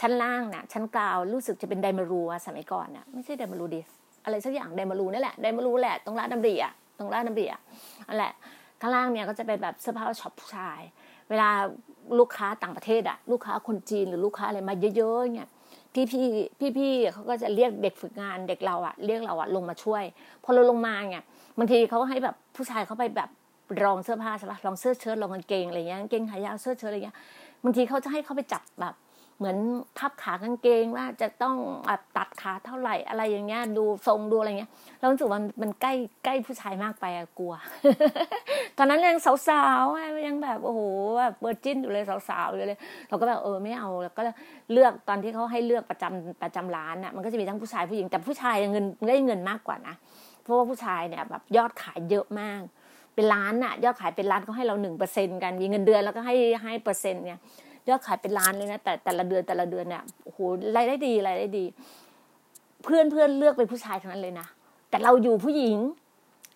[0.00, 3.80] ชั้นล่างน่ะชั้นกลาวรู้สึกจะเป็นไดมารูสมัยก่อนน่ะไม่ใช่ไดมารูดิ
[4.24, 6.64] อะไรสักอย่างไดมารูนี่แหละไดมารูแหละตรงร้านน้ำเบีย
[6.98, 7.52] ตรงร้านน้ำเบีย
[8.08, 8.32] นั่นแหละ
[8.80, 10.80] ข้างล่างเนี่ยก็จะเป็นแบบเสื้อผ้าช็อปผู้ชาย
[11.30, 11.50] เวลา
[12.18, 15.48] ลูกค้าต่างประเทศอะลูกค้าคนจีนหรือลูกค้าอะไรมาเยอะๆเนี่ย
[15.92, 16.26] พี่พี่
[16.58, 20.04] พี่พี่เขาก็จะเรียกเด็กฝึกงานเด็กเราอะเรียกเราอะลงมาช่วย
[20.44, 21.24] พอเราลงมาเนี่ย
[21.58, 23.30] บางทีเขาให้แบบผู้ชายเขาไปแบบ
[23.82, 27.16] รองเสื้อผ้าใช่ปะรองเสื้อเชิ้ตรองกางเกงอะไรเงี้ยกางเกงขายาวเสื้อเชิ้ตอะไรเงี้ย
[27.64, 28.94] บางทีเขาจะให้เขาไปจับแบบ
[29.38, 29.58] เหมือน
[29.98, 31.56] พับขากางเกงว่าจะต้อง
[32.16, 35.92] ตัดขาเท่าไหร่อะไรอย่างเงี้ย ดูทรงดูอะไรเงี้ยเรารู้สึกว่ามันใกล้
[36.24, 37.54] ใกล้ผู้ชายมากไปอะกลัว
[38.78, 40.80] ตอนนั้นยังสาวๆยังแบบโอ้โห
[41.18, 44.22] แบบเบอร์จินอยู่เลยสาวๆอยู่เลย เราก็แบบเออไม่เอาแล้วก็
[44.72, 49.94] เลือกตอนที่เขาให้เลือกประจำประจำร้านอะมันก็จะมีทั้งผู้ชายผู้หญิงแต่ผู้ชายเงินได้เงินมากกว่านะ
[50.42, 52.60] เพราะว่าผู้ชายเนี่ยแบบยอดขายเยอะมาก
[53.14, 57.40] เป็นล้านอะยอดขายเป็นล้านเขาให้เราหนึ่งเปอร์เซ็นต์กันมีเงินเดือนแล้วก็ให้ให้เปอร์เซ็นต์เนี่ย
[57.88, 60.38] ยอดขายเป็นล้านเลยนะแต่แต่ละเดือนแต่ละเดือนเนี่ยโอ้โห
[60.76, 61.64] รายได้ดีรายได้ดี
[62.84, 64.46] เพื่อนเพื่อนเลือกเป็นผู้ชายทั้งนั้นเลยนะ
[64.90, 65.78] แต่เราอยู่ผู้หญิง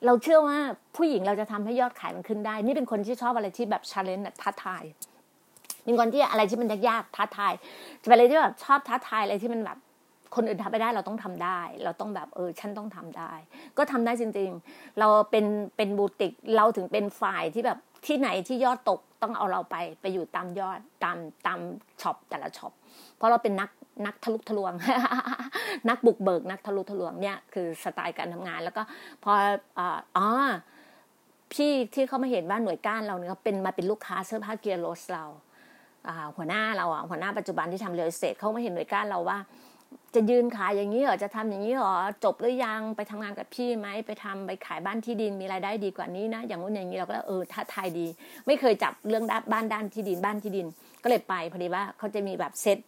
[0.07, 0.59] เราเชื่อว่า
[0.97, 4.83] ผู้หญิงเราจะทำให้ยอดขายมันขึ้นได้ นี่เป็นคนที่ชอบอะไรที่แบบ challenge ท้าทาย
[5.85, 7.53] เป็นคนที่อะไรที่มันยากๆท้าทาย
[8.03, 9.79] จะเป็นอะไรที่แบบชอบท้าทายอะไรที่มันแบบ
[10.35, 13.33] คนอื่นทำไม่ได้เราต้องทำได้ เราต้องแบบเออฉันต้องทำได้
[13.79, 21.59] ก็ทำได้จริง ๆ เราเป็นเป็นบูติกเราถึงเป็นฝ่ายที่แบบ ที่ไหนที่ยอดตกต้องเอาเราไปไปอยู่ตามยอดตามตาม
[22.01, 22.73] shop แต่ละ shop
[23.17, 23.71] เพราะเราเป็นนัก
[24.07, 24.73] นักทะลุทะลวง
[25.89, 28.83] นักบุกเบิกนักทะลุทะลวงเนี่ยคือสไตล์การทำงาน แล้วก็
[29.25, 29.33] พอ
[30.17, 30.29] อ๋อ
[31.53, 35.25] พี่ที่เขามาเห็นว่าหน่วยก้านเราเนี่ยเป็นมาเป็นลูกค้าเสื้อผ้า Guy Laroche เรา
[36.37, 39.39] หัวหน้าเราอะหัวหน้าปัจจุบันที่ทำ real estate เขามาเห็นหน่วยก้านเราว่า
[40.15, 48.07] จะยืนขายอย่างนี้เหรอจะทำอย่างนี้เหรอจบหรือยังไปทำงานกับพี่ไหมไปทำไปขายบ้านที่ดินมีรายได้ดีกว่านี้นะ อย่างนู้นอย่างนี้เราก็เออท้าทายดี
[48.47, 50.67] ไม่เคยจับเรื่องบ้านด้านที่ดินบ้านที่ดิน
[51.03, 52.79] ก็เลยไปพอดีว่าเขาจะมีแบบเซต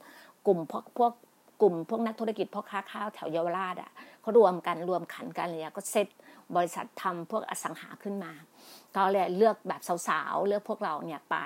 [0.46, 1.12] กลุ่มพวกพวก
[1.60, 3.90] กลุ่มพวกนักธุรกิจพ่อค้าข้าวแถวเยาวราชอะ
[4.20, 6.06] เขารวมกันลงขันกันเลยก็เซต
[6.56, 8.32] บริษัททำพวกอสังหาขึ้นมา
[8.96, 11.36] ก็เลยเลือกแบบสาวๆเลือกพวกเราเนี่ยไป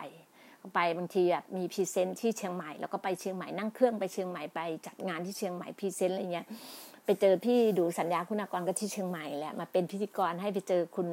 [0.74, 6.46] ไปบางทีอะมี present ที่เชียงใหม่แล้วก็ไปเชียงใหม่นั่งเครื่องไปเชียงใหม่ไปจัดงานที่เชียงใหม่ present อะไรเงี้ย
[7.04, 11.09] ไปเจอพี่ดู๋ สัญญาคุณากรก็ที่เชียงใหม่แหละมาเป็นพิธีกรให้ไปเจอคุณ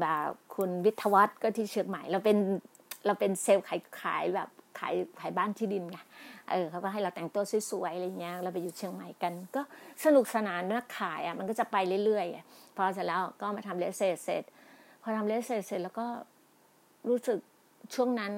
[0.00, 2.36] แบบคุณวิทวัฒน์ก็ที่เชียงใหม่ เราเป็น
[3.06, 5.98] เราเป็นเซลล์ขายขายแบบขายขายบ้านที่ดินไง
[6.50, 9.62] เออเขาก็ให้เราแต่งตัวสวยๆอะไรเงี้ยเราไปอยู่เชียงใหม่กัน ก็
[10.04, 14.44] สนุกสนานนักขายอะมันก็จะไปเรื่อยๆพอเสร็จแล้วก็มาทำเลสเซเสร็จ
[15.02, 16.06] พอทำเลสเซเสร็จแล้วก็
[17.08, 17.38] รู้สึก
[17.94, 18.32] ช่วงนั้น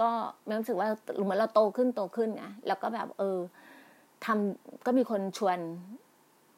[0.00, 0.10] ก็
[0.46, 0.88] มีรู้สึกว่า
[1.24, 3.38] เหมือนเราโตขึ้นโตขึ้นไงแล้วก็แบบเออ
[4.24, 5.58] ทำก็มีคนชวน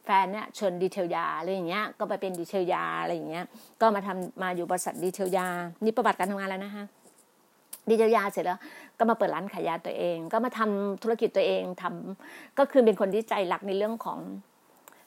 [0.05, 3.45] แฟนเนี่ยชวน detail ยาอะไรอย่างเงี้ย ก็ไปเป็น detail ยาอะไรอย่างเงี้ย
[3.81, 5.47] ก็มาทำมาอยู่บริษัท detail ยา
[5.85, 6.85] นี่ประวัติการทำงานแล้วนะคะ
[7.89, 8.59] detail ยาเสร็จแล้ว
[8.99, 14.19] ก็มาเปิดร้านขายยาตัวเอง ก็มาทำธุรกิจตัวเองทำก็คือเป็นคนที่ใจรักในเรื่องของ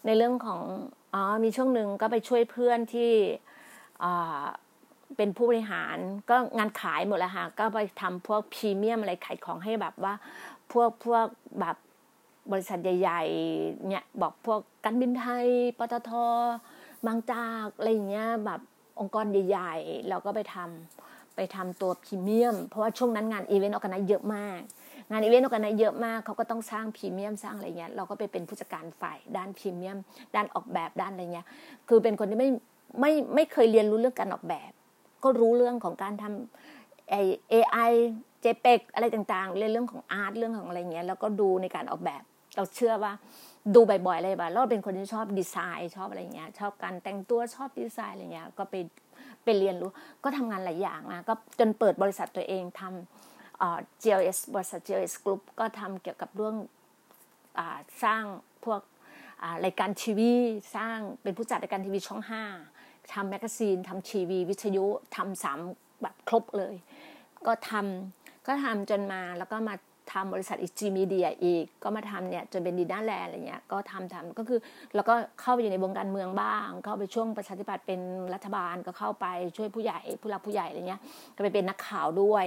[0.05, 0.61] ในเรื่องของ
[1.13, 3.11] อ๋อมีช่วงหนึ่งก็ไปช่วยเพื่อนที่
[4.03, 4.43] อ่า
[5.17, 5.97] เป็นผู้บริหาร
[6.29, 10.13] ก็งานขายหมดแล้วค่ะก็ไปทำพวกพรีเมียมอะไรขายของให้แบบว่า
[10.71, 11.25] พวกพวก
[11.59, 11.75] แบบ
[12.51, 15.45] บริษัทใหญ่ๆเนี่ยบอกพวกการบินไทย
[15.79, 16.11] ปตท
[17.07, 18.59] บางจากอะไรเงี้ยแบบ
[18.99, 24.59] องค์กรใหญ่ๆ เราก็ไปทำไปทำตัวพรีเมียม เพราะว่าช่วงนั้นงานอีเวนต์ออกกันเยอะมาก
[25.11, 29.97] งานอีเวนต์ออกกันเยอะมากเขาก็ต้องสร้างพรีเมียมสร้างอะไรเงี้ยเราก็ไปเป็นผู้จัดการฝ่ายด้านพรีเมียม
[30.35, 31.47] ด้านออกแบบด้านอะไรเงี้ย
[31.89, 32.49] คือเป็นคนที่ไม่
[32.99, 34.71] ไม่ไม่เคยเรียนรู้เรื่องการออกแบบ
[35.23, 37.15] ก็รู้เรื่องของการทำไอ
[37.49, 37.77] เอไอ
[38.41, 42.23] เจเปกอะไรต่างๆเรื่องของอาร์ตเรื่องของอะไรเงี้ยแล้วก็ดูในการออกแบบ
[42.55, 43.13] เราเชื่อว่า
[43.75, 48.75] ดูบ่อยๆอะไรแบบเราเป็นคนที่ชอบดีไซน์ชอบอะไรเงี้ยชอบการแต่งตัวชอบดีไซน์อะไรเงี้ยก็ไป
[49.43, 49.89] ไปเรียนรู้
[50.23, 56.55] ก็ทำงานหลายอย่างนะก็จนเปิดบริษัทตัวเองทำ GLS บริษัท GLS Group ก็ทำเกี่ยวกับเรื่อง
[57.57, 57.59] อ
[58.03, 58.23] สร้าง
[58.65, 58.81] พวก
[59.65, 60.33] รายการทีวี
[60.75, 62.43] สร้างเป็นผู้จัดรายการทีวีช่องห้า
[63.11, 64.85] ทำ magazine ทำทีวี วิทยุ
[65.15, 65.59] ทำสาม
[66.01, 66.75] แบบครบเลย
[67.45, 69.75] ก็ทำก็ทำจนมาแล้วก็มา
[70.13, 74.59] ทำบริษัท EG Media อีก ก็มาทำเนี่ยจนเป็นดีน่าแลนอะไรเงี้ยก็ทำทำก็คือ
[74.95, 78.01] แล้วก็เข้าไปอยู่ในวงการเมืองบ้าง เข้าไปช่วงประชาธิปัตย์เป็น
[78.33, 79.25] รัฐบาลก็เข้าไป
[79.57, 81.01] ช่วยผู้ใหญ่ผู้รักผู้ใหญ่อะไรเงี้ย
[81.35, 82.45] ก็ไปเป็นนักข่าวด้วย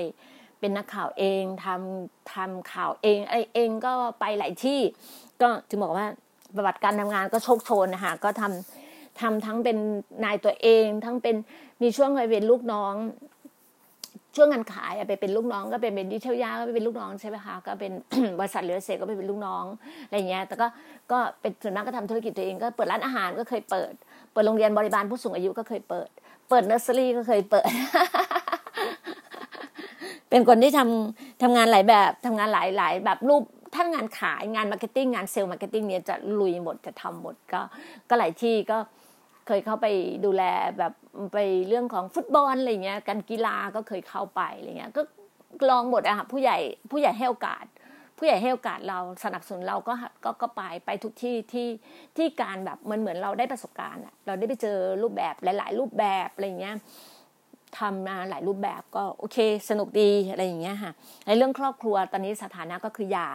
[0.61, 4.81] เป็นนักข่าวเองทำทำข่าวเองไอเองก็ไปหลายที่
[5.42, 6.07] ก็ถึงบอกว่า
[6.57, 8.86] ประวัติการทำงานก็โชคโชนนะคะก็ทำ
[9.20, 9.79] ทำทั้งเป็น
[10.24, 11.37] นายตัวเอง ทั้งเป็น
[11.83, 12.94] มีช่วงเคยเป็นลูกน้อง
[14.37, 17.92] ช่วงงานขายไปเป็นลูกน้อง ก็เป็นเป็นดิเทลยาก็ไปเป็นลูกน้องใช่ไหมคะก็เป็น
[18.38, 19.64] บริษัทเรือเซก็ไปเป็นลูกน้อง
[20.07, 20.66] อะไรเงี้ย แต่ก็
[21.12, 23.92] ก็เป็นส่วนมากก็ทำธุรกิจตัวเองก็เปิดร้านอาหารก็เคยเปิด
[24.33, 26.09] เปิดโรงเรียนบริบาลผู้สูงอายุก็เคยเปิด
[26.48, 27.68] เปิดเนอร์เซอรี่ก็เคยเปิด
[30.31, 33.42] เป็นคนที่ทำทำงานหลายแบบทำงานหลายหลายแบบรูป
[33.74, 37.61] ถ้างานขายงาน marketing งาน sales marketing เนี่ยจะลุยหมดจะทำหมดก็
[38.09, 38.79] ก็หลายที่ก็
[39.47, 39.87] เคยเข้าไป
[40.25, 40.43] ดูแล
[40.79, 40.93] แบบ
[41.33, 45.03] ไปเรื่องของฟุตบอลอะไรเงี้ยการกีฬาก็เคยเข้าไปอะไรเงี้ยก็
[45.71, 46.59] ลองหมดอะค่ะผู้ใหญ่
[46.91, 47.65] ผู้ใหญ่ให้โอกาส
[48.19, 51.69] ผู้ใหญ่ให้โอกาสเราสนับสนุนเราก็ก็ก็ไปไปทุกที่ที่
[52.17, 56.77] ที่การแบบมันเหมือนเราได้ประสบการณ์อะเราได้ไปเจอรูปแบบหลาย ๆ รูปแบบอะไรเงี้ย
[57.79, 59.39] ทำมาหลายรูปแบบก็โอเค
[59.71, 60.93] สนุกดีอะไรอย่างเงี้ยค่ะ
[61.27, 63.29] ในเรื่องครอบครัวตอนนี้สถานะก็คือหย่า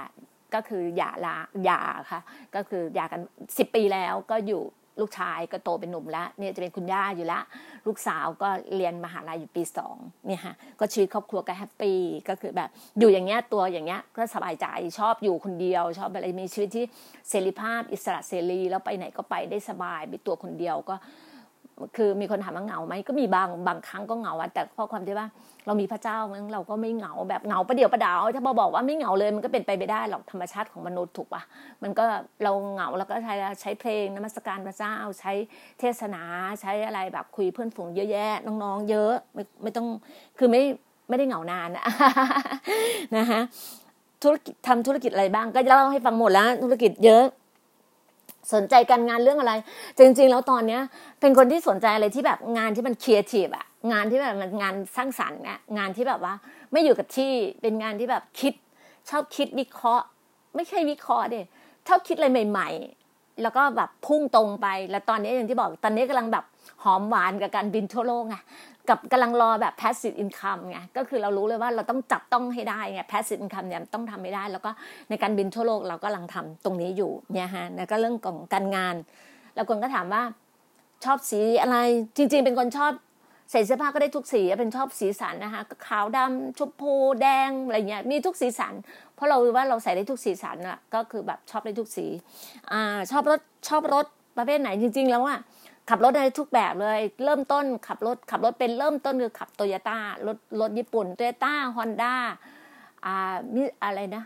[0.53, 2.21] ก็คือหย่าลาหย่าค่ะ
[2.55, 3.21] ก็คือหย่ากัน
[3.57, 4.63] สิบปีแล้วก็อยู่
[4.99, 7.39] ลูกชายก็โตเป็นหนุ่มแล้วเนี่ยจะเป็นคุณย่าอยู่ละ
[7.87, 9.95] ลูกสาวก็เรียนมหาลัยอยู่ปีสอง
[10.27, 11.99] เนี่ยฮะก็ชีวิตครอบครัวก็แฮปปี้
[12.29, 14.67] ก็คือแบบอยู่อย่างเงี้ยตัวอย่างเงี้ยก็สบายใจ
[14.99, 16.85] ชอบอยู่คนเดียว ชอบอะไรมีชีวิตที่
[17.29, 20.95] เสรีภาพอิสระเสรีแล้วไปไหนก็ไปได้สบายมีตัวคนเดียวก็
[21.97, 25.27] คือมีคนถามว่าเหงาไหมก็มีบางบางครั้งก็เหงาแต่เพราะความที่ว่า
[25.65, 31.41] เรามีพระเจ้างั้นเราก็ไม่เหงาแบบเหงาประเดี๋ยวประดาว ถ้าเราบอกว่าไม่เหงาเลยมันก็เป็นไปไม่ได้หรอกธรรมชาติของมนุษย์ถูกปะ
[31.83, 32.05] มันก็
[32.43, 35.31] เราเหงาแล้วก็ใช้ใช้เพลงนมัสการพระเจ้าใช้
[35.79, 36.23] เทศนา
[36.61, 39.87] ใช้อะไรแบบคุยเพื่อนฝูงเยอะแยะน้องๆ เยอะไม่ไม่ต้อง
[40.37, 40.61] คือไม่
[41.09, 41.69] ไม่ได้เหงานาน
[43.15, 43.41] นะฮะ
[44.23, 47.25] ธุรกิจทำธุรกิจอะไรบ้างก็จะเล่าให้ฟังหมดแล้วธุรกิจเยอะ
[48.53, 49.53] สนใจการงานเรื่องอะไร
[49.97, 50.81] จริง ๆ แล้วตอนเนี้ย
[51.19, 56.33] เป็นคนที่สนใจอะไรที่แบบงานที่มันครีเอทีฟอะงานที่แบบมันงานสร้างสรรค์อะงานที่แบบว่า
[56.71, 58.53] ไม่อยู่กับที่เป็นงานที่แบบคิด
[59.09, 60.05] ชอบคิดวิเคราะห์
[60.55, 61.41] ไม่ใช่วิเคราะห์เด็
[61.87, 62.69] ชอบคิดอะไรใหม่
[63.05, 66.45] ๆ แล้วก็แบบพุ่งตรงไป แล้วตอนนี้อย่างที่บอกตอนนี้กำลังแบบ
[66.83, 68.35] หอมหวานกับการบินทั่วโลกไง
[68.91, 74.71] กับกำลังรอแบบ passive income ไงก็คือเรารู้เลยว่าเราต้องจับต้องให้ได้ไง passive income เนี่ยต้องทำไม่ได้ แล้วก็
[75.09, 78.95] ในการบินทั่วโลกเราก็กำลังทำตรงนี้อยู่เนี่ยฮะแล้วก็เรื่องของการงาน
[79.55, 80.23] แล้วคนก็ถามว่า
[81.05, 81.77] ชอบสีอะไร
[82.17, 82.93] จริง ๆ เป็นคนชอบ
[83.51, 88.73] ใส่เสื้อผ้าก็ได้ทุกสีเป็นชอบสีสันนะคะขาวดำชมพูแดงอะไรเงี้ยมีทุกสีสัน
[89.15, 92.05] เพราะเราว่าเราใส่ได้ทุกสีสันอะก็คือแบบชอบได้ทุกสี
[92.71, 94.05] อ่าชอบรถชอบรถ
[94.37, 95.39] ประเภทไหนจริง ๆ แล้วอะ
[95.93, 102.13] ขับรถในทุกแบบเลย เริ่มต้นขับรถขับรถเป็นเริ่มต้นคือขับโตโยต้ารถรถญี่ปุ่นโตโยต้าฮอนด้า
[103.05, 104.23] อ่ามีอะไรนะ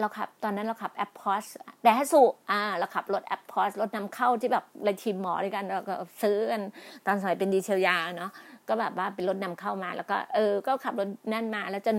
[0.00, 1.44] เราขับตอนนั้นเราขับ Applause
[1.82, 6.62] Daihatsu อ่าเราขับรถ Applause รถนำเข้าที่แบบเลยทีมหมอด้วยกันเราก็ซื้อกัน
[7.06, 8.30] ตอนสมัยเป็น detail ยาเนาะ
[8.68, 11.96] ก็แบบว่าเป็นรถนำเข้ามา แล้วก็เออก็ขับรถนั่นมาแล้วจน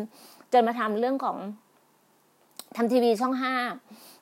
[0.54, 1.38] จนมาทำเรื่องของ
[2.76, 3.54] ทำทีวีช่องห้า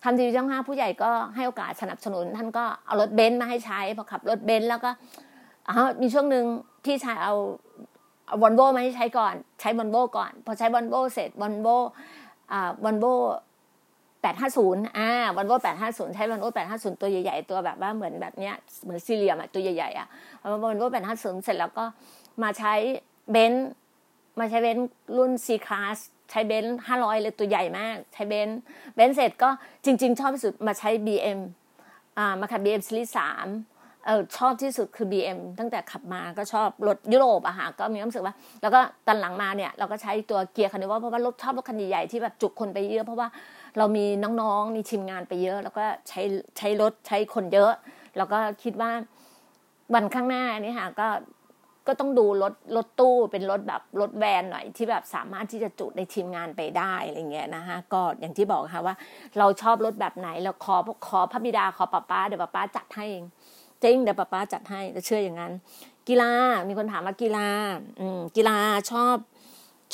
[0.04, 4.92] ทำทีวีช่องห้าผู้ใหญ่ก็ให้โอกาสสนับสนุน ท่านก็เอารถเบนซ์มาให้ใช้พอขับรถเบนซ์แล้วก็
[5.68, 6.46] อ๋อมีช่วงหนึ่ง
[6.86, 7.34] พี่ชายเอา
[8.42, 11.68] วอลโวมาให้ใช้ก่อน ใช้วอลโวก่อน พอใช้วอลโวเสร็จวอลโว
[12.52, 13.06] อ่าวอลโว
[14.22, 20.08] แปดห้าศูนย์อ่าวอลโวแปดห้าศูนย์ใช้วอลโวแปดห้าศูนย์ตัวใหญ่ๆ ตัวแบบว่าเหมือนแบบเนี้ยเหมือนซีเรียมอะตัวใหญ่ๆอะ
[20.64, 21.86] วอลโวแปดห้าศูนย์เสร็จแล้วก็
[22.44, 22.74] มาใช้
[23.32, 23.70] เบนซ์
[24.40, 25.98] มาใช้เบนซ์รุ่น C class
[26.34, 28.60] ใช้เบนซ์ห้าร้อยเลยตัวใหญ่มาก ใช้เบนซ์
[28.96, 29.50] เบนซ์เสร็จก็
[29.86, 31.40] จริง ๆ ชอบที่สุดมาใช้ BM
[32.18, 33.48] อ่ามาขับ BM ซีรีส์สาม
[34.06, 43.28] เออชอบที่สุดคือ BM ตั้งแต่ขับมาก็ชอบรถยุโรปอะฮะก็มีความรู้สึกว่า แล้วก็ตอนหลังมาเนี่ยเราก็ใช้ตัวเกียร์คันนี้ว่าเพราะว่ารถชอบรถคันใหญ่ๆที่แบบจุคนไปเยอะเพราะว่า
[43.78, 44.06] เรามี
[44.42, 46.22] น้องๆมีทีมงานไปเยอะ แล้วก็ใช้
[46.58, 47.72] ใช้รถใช้คนเยอะ
[48.18, 48.92] แล้วก็คิดว่า
[49.94, 51.08] วันข้างหน้านี่ค่ะก็
[51.88, 58.96] ก็ต้องดูรถรถตู้เป็นรถแบบรถแวนหน่อยที่แบบสามารถที่จะจุในทีมงานไปได้อะไรเงี้ยนะคะก็อย่างที่บอกค่ะว่า
[59.38, 60.76] เราชอบรถแบบไหนเราขอ
[61.08, 63.26] ขอพระบิดาขอป้าป้าเดี๋ยวปาป๊าจัดให้เอง
[63.84, 65.54] จริงเดี๋ยวป้าป้าจัดให้จะเชื่ออย่างนั้น
[66.10, 66.32] กีฬา
[66.68, 67.48] มีคนถามว่ากีฬา
[68.00, 68.58] อืมกีฬา
[68.92, 69.16] ชอบ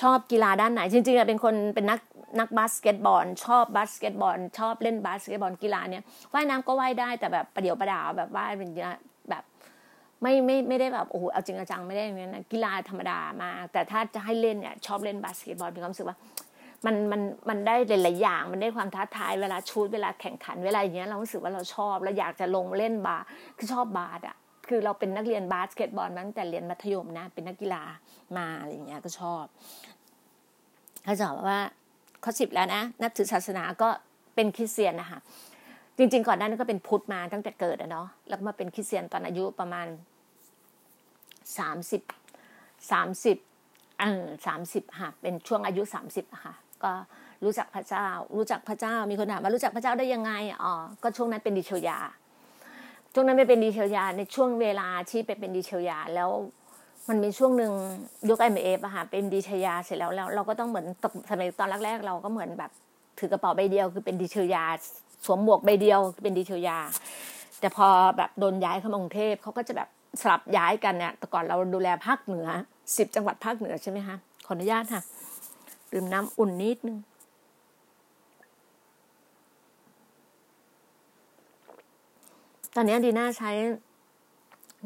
[0.01, 1.99] ชอบกีฬาด้านไหน จริงๆเป็นคนเป็นนัก
[2.39, 8.69] นักบาสเกตบอล ชอบบาสเกตบอล ชอบเล่นบาสเกตบอลกีฬาเนี่ยว่ายน้ำก็ว่ายได้แต่แบบประเดี๋ยวประดาวแบบว่ายเป็น
[10.21, 16.17] ไม่ไม่ไม่ได้แบบโอ้โหเอาจริงเอาจังไม่ได้อย่างนั้นะกีฬาธรรมดามากแต่ถ้าจะให้เล่นเนี่ยชอบเล่นบาสเกตบอลมีความรู้สึกว่า
[16.85, 23.23] มันมันมันได้หลายๆอย่าง มันได้ความท้าทายเวลา shoot เวลาแข่งขันเวลาอย่างเงี้ยเรารู้สึกว่าเราชอบเราอยากจะลงเล่นบาส
[23.57, 24.35] คือชอบบาสอะ
[24.67, 27.83] คือเราเป็นนักเรียนบาสเกตบอลมาตั้งแต่เรียนมัธยมนะ เป็นนักกีฬา
[28.37, 29.43] มาอะไรอย่างเงี้ยก็ชอบ
[31.03, 31.59] เขาจะบอกว่า
[32.23, 33.89] ข้อสิบแล้วนะนับถือศาสนาก็
[34.35, 35.19] เป็นคริสเตียนนะคะ
[35.99, 39.87] จริง ๆ ก่อนหน้านั้นก็เป็นพุทธมาตั้งแต่เกิดอะเนาะแล้วมาเป็นคริสเตียนตอนอายุประมาณ
[41.57, 42.01] สามสิบ
[42.91, 43.37] สามสิบ
[43.99, 46.91] เออสามสิบค่ะเป็นช่วงอายุสามสิบค่ะ ก็
[47.43, 48.07] รู้จักพระเจ้า
[48.37, 50.31] รู้จักพระเจ้า มีคนถามว่ารู้จักพระเจ้าได้ยังไง
[50.63, 51.97] อ๋อก็ช่วงนั้นเป็นดีเชลยา
[53.13, 56.29] ช่วงนั้นไปเป็นดีเชลยาในช่วงเวลาที่ไปเป็นดีเชลยาแล้ว
[57.09, 57.71] มันมีช่วงหนึ่ง
[58.29, 60.85] ยกไอเมเอฟอะค่ะเป็นดีเชลยาเสร็จแล้วแล้วเราก็ต้องเหมือน
[61.29, 62.71] สมัยตอนแรกๆเราก็เหมือนแบบ
[63.19, 64.65] ถือกระเป๋าใบเดียวคือเป็นดีเชลยา
[65.25, 66.79] สวมหมวกใบเดียวเป็นดีเชลยา
[67.59, 69.89] แต่พอแบบโดนย้ายเข้ามากรุงเทพเขาก็จะแบบ
[70.21, 72.47] สลับย้ายกันเนี่ยแต่ก่อนเราดูแลภาคเหนือ
[72.97, 75.01] สิบจังหวัดภาคเหนือใช่ไหมคะขออนุญาตค่ะ
[75.91, 76.97] ดื่มน้ำอุ่นนิดนึง
[82.75, 83.51] ตอนนี้ดีน่าใช้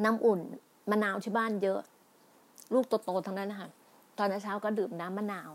[0.04, 0.40] น้ำอุ่น
[0.90, 1.80] มะนาวที่บ้านเยอะ
[2.74, 3.70] ลูกโตๆทั้งนั้นนะคะ
[4.18, 5.52] ตอนเช้าก็ดื่มน้ำมะนาว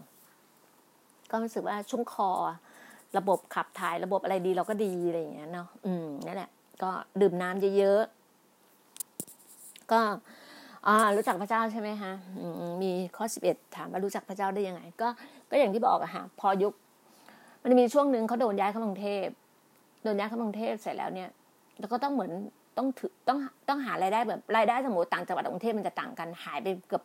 [1.30, 2.30] ก็รู้สึกว่าชุ่มคอ
[3.16, 6.50] ระบบขับถ่ายระบบอะไรดีเราก็ดีอะไรอย่างเงี้ยเนาะอืมนั่นแหละ
[6.82, 6.90] ก็
[7.20, 10.00] ดื่มน้ำเยอะๆก็
[10.86, 12.12] อ่ารู้จักพระเจ้าใช่ไหมคะ
[12.82, 15.08] มีข้อสิบเอ็ดถามว่ารู้จักพระเจ้าได้ยังไง ก็
[15.50, 16.72] ก็อย่างที่บอกอะค่ะพอยุค
[17.62, 19.26] มันมีช่วงหนึ่งเขาโดนย้ายเข้ากรุงเทพ
[20.02, 21.30] โดนย้ายเข้ากรุงเทพเสร็จแล้วเนี่ย
[21.78, 22.32] แล้วก็ต้องเหมือน
[22.76, 27.02] ต้องถือต้องต้องหารายได้แบบรายได้สมมติต่างจังหวัดกรุงเทพมันจะต่างกันหายไปเกือบ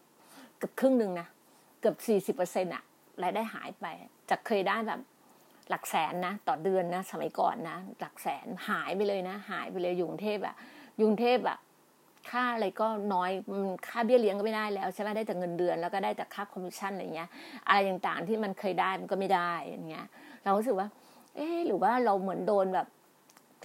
[0.57, 1.27] เกือบครึ่งหนึ่งนะ
[1.81, 2.83] เกือบสี่สิบเปอร์เซ็นต์อะ
[3.23, 3.85] รายได้หายไป
[4.29, 4.99] จากเคยได้แบบ
[5.69, 10.55] หลักแสนนะต่อเดือนนะสมัยก่อนนะหลักแสนหายไปเลยนะ หายไปเลยกรุงเทพอะ
[11.01, 11.57] กรุงเทพอะ
[12.29, 13.31] ค่าอะไรก็น้อย
[13.87, 17.29] ค่าเบี้ยเลี้ยงก็ไม่ได้แล้วใช่ไหมได้แต่เงินเดือนแล้วก็ได้แต่ค่าคอมมิชชั่นอะไรเงี้ย
[17.67, 20.05] อะไรต่างๆที่มันเคยได้มันก็ไม่ได้อย่างเงี้ย
[20.43, 20.87] เรารู้สึกว่า
[21.35, 22.87] เอ๊หรือว่าเราเหมือนโดนแบบ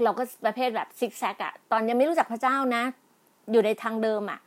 [0.05, 2.83] เราก็ประเภทแบบซิกแซกอะตอนยังไม่รู้จักพระเจ้านะ
[3.53, 4.41] อยู่ในทางเดิมอะ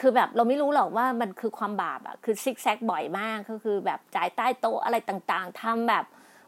[0.00, 6.04] คือแบบเราไม่รู้หรอกว่ามันคือความบาปอะคือซิกแซกบ่อยมากก็คือแบบจ่ายใต้โต๊ะอะไรต่างๆทำแบบ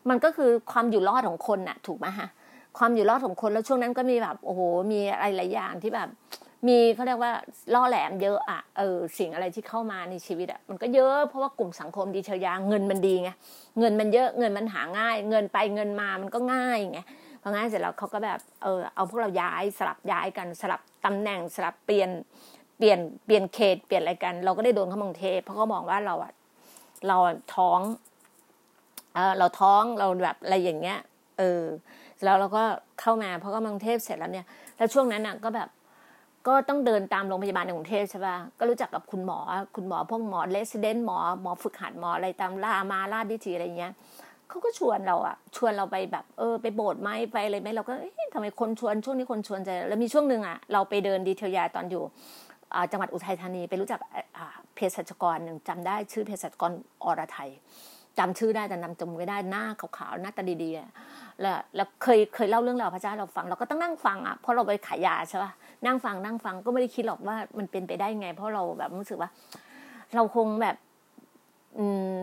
[0.08, 2.28] มันก็คือความอยู่รอดของคนอะถูกไหมฮะ
[2.78, 4.60] ความอยู่รอดของคนแล้วช่วงนั้นก็มีแบบโอ้โห
[4.92, 6.08] มีอะไรหลายอย่างที่แบบ
[6.68, 7.32] มีเขาเรียกว่า
[7.74, 13.30] ล่อแหลมเยอะอะเออสิ่งอะไรที่เข้ามาในชีวิตอะมันก็เยอะเพราะว่ากลุ่มสังคมดีเชยาเงินมันดีไง
[13.78, 17.00] เงินมันเยอะเงินมันหาง่าย เงินไปเงินมามันก็ง่ายไง
[17.42, 22.10] พอง่ายเสร็จแล้วเขาก็แบบเออเอาพวกเราย้ายสลับย้ายกันสลับตำแหน่งสลับเปลี่ยน
[22.78, 26.32] เปลี่ยนเปลี่ยนเขตเปลี่ยนอะไรกัน เราก็ได้โดนเขามองเทเพราะเขามองว่าเราอะ
[27.08, 27.16] เรา
[27.54, 27.80] ท้อง
[29.38, 30.98] เราท้องเราแบบอะไรอย่างเงี้ย
[31.38, 31.62] เออ
[32.24, 32.62] แล้วเราก็
[33.00, 35.68] เข้ามาเพราะก็มองเทพเสร็จแล้วเนี่ย แล้วช่วงนั้นอะก็แบบ
[36.46, 39.38] ก็ต้องเดินตามโรงพยาบาลในกรุงเทพใช่ป่ะ ก็รู้จักกับคุณหมอ
[39.76, 43.92] คุณหมอพวกหมอเลสเดนหมอหมอฝึกหัดหมออะไรตามล่ามาลาดิทีอะไรเงี้ย
[44.48, 47.94] เขาก็ชวนเราอะชวนเราไปแบบ เออ ไปโบสถ์ไหมไปอะไรไหมเราก็
[48.34, 52.02] ทำไมคนชวนช่วงนี้คนชวนใจแล้วมีช่วงหนึ่งอะเราไปเดินดีเทลยาตอนอยู่
[52.92, 54.00] จังหวัดอุทัยธานีไปรู้จัก
[54.74, 56.72] เภสัชกรหนึ่งจำได้ชื่อเภสัชกร
[57.04, 57.50] อรไทย
[58.18, 65.50] จำชื่อได้แต่นำจำไม่ได้หน้าขาวๆหน้าตาดีๆแล้วแล้วเคยเคยเล่าเรื่องราวพระเจ้าเราฟัง เราก็ต้องนั่งฟังอะเพราะเราไปขายยาใช่ป่ะ
[65.86, 69.30] นั่งฟังนั่งฟังก็ไม่ได้คิดหรอกว่ามันเป็นไปได้ไง เพราะเราแบบรู้สึกว่า
[70.14, 70.76] เราคงแบบ
[71.78, 72.14] อืม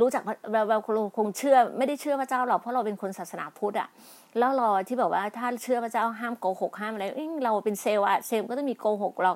[0.00, 0.78] รู้จักเราเรา
[1.18, 3.88] คงเชื่อ ไม่ได้เชื่อพระเจ้าหรอกเพราะเราเป็นคนศาสนาพุทธอะ
[4.38, 7.04] แล้วเราที่แบบว่าถ้าเชื่อพระเจ้าห้ามโกหกห้ามอะไร
[7.44, 9.32] เราเป็นเซลล์อะเซลล์ก็ต้องมีโกหกเรา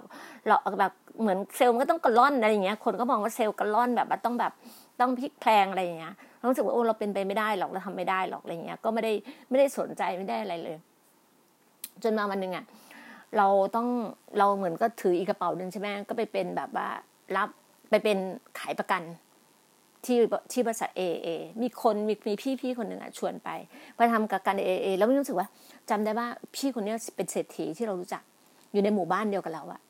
[0.47, 4.53] เราแบบเหมือนเซลล์ก็ต้องกระล่อนอะไรอย่างเงี้ยคนก็มองว่าเซลล์กระล่อนแบบว่าต้องแบบ
[5.01, 9.13] ต้องพลิกแพลงอะไรอย่างเงี้ยเรารู้สึกว่าโอ้เราเป็นไปไม่ได้หรอกเราทำไม่ได้หรอกอะไรเงี้ย ก็ไม่ได้
[9.49, 10.77] ไม่ได้สนใจไม่ได้อะไรเลย
[12.03, 12.65] จนมาวันหนึ่งอะ
[13.37, 13.89] เราต้อง
[14.39, 16.89] เราเหมือนก็ถืออีกกระเป๋าหนึ่งใช่ไหมก็ไปเป็นแบบว่า
[17.37, 17.49] รับ
[17.91, 18.19] ไปเป็น
[18.59, 19.03] ขายประกัน
[20.05, 20.19] ที่
[20.53, 21.29] ที่บริษัทเอเอ
[21.63, 23.49] มีคนมีมีพี่พี่คนหนึ่งอะชวนไป
[23.97, 25.49] ไปทำกับการเอเอแล้วไม่รู้สึกว่า
[25.91, 28.23] จำได้ว่าพี่คนนี้เป็นเศรษฐีที่เรารู้จัก
[28.73, 29.81] อยู่ในหมู่บ้านเดียวกับเราอะ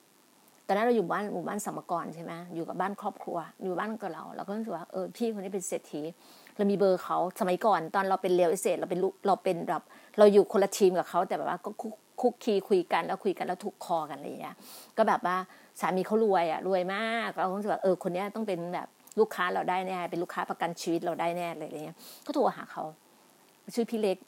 [0.70, 6.02] ตอนนั้นเราอยู่บ้านหมู่บ้านสมกรใช่ไหมอยู่กับบ้านครอบครัว อยู่บ้านกับเราเราก็รู้สึกว่าเออพี่คนนี้เป็นเศรษฐี
[6.56, 9.82] เรามีเบอร์เขาสมัยก่อนตอนเราเป็นเรียวเอเซเราเป็นเราเป็นแบบ
[10.18, 11.70] เราอยู่คนละทีมกับเขาแต่แบบว่าก็
[12.20, 14.56] คุกคีคุยกันแล้วคุยกันแล้วถูกคอกันอะไรอย่างเงี้ย
[14.96, 15.36] ก็แบบว่า
[15.80, 18.88] สามีเขารวยอะรวยมากเราก็รู้สึกว่าเออคนนี้ต้องเป็นแบบ
[19.18, 21.96] ลูกค้าเราได้แน่เป็นลูกค้าประกันชีวิตเราได้แน่เลยอะไรเงี้ย
[22.26, 22.84] ก็โทรหาเขา
[23.74, 24.18] ชื่อพี่เล็ก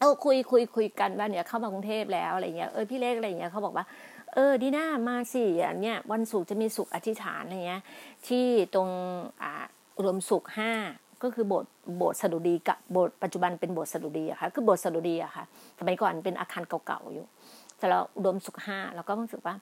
[0.00, 3.84] เออคุยคุยคุยกันว่าเนี่ยเข้ามากรุงเทพแล้วอะไรเงี้ยเออพี่เล็กอะไรเงี้ยเขาบอกว่า
[4.34, 7.82] เออดีน่ามาสิอย่างเนี้ยวันศุกร์จะมีสุขอธิษฐานอะไรเงี้ย
[8.26, 8.88] ที่ตรง
[9.42, 9.64] อ่า
[10.04, 10.72] รวมสุขห้า
[11.22, 15.44] ก็คือโบสถ์โบสถ์สดุดีกับโบสถ์ปัจจุบันเป็นโบสถ์สดุดีอะค่ะคือโบสถ์สดุดีอะค่ะ
[15.78, 17.26] สมัยก่อนเป็นอาคารเก่าๆอยู่
[17.78, 19.54] แต่เราอุดมสุขห้าเราก็รู้สึกว่า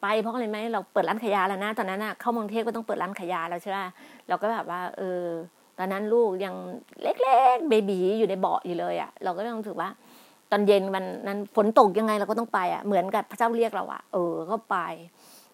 [0.00, 3.78] ไปเพราะอะไรไหมเราเปิดร้านขายยาแล้วนะตอนนั้นอะเข้ามองเทพก็ต้องเปิดร้านขายยาแล้วใช่ไหม
[4.28, 5.22] เราก็แบบว่า เออ
[5.78, 6.54] ตอนนั้นลูกยัง
[7.02, 9.88] เล็กๆเบบีอยู่ในเบาะอยู่เลยอะเราก็ต้องรู้สึกว่า
[10.50, 14.76] ตอนเย็นมันนั้นฝนตกยังไงเราก็ต้องไปอะเหมือนกับพระเจ้าเรียกเราอะเออก็ไป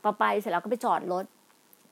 [0.02, 1.24] พอไปเสร็จแล้วก็ไปจอดรถ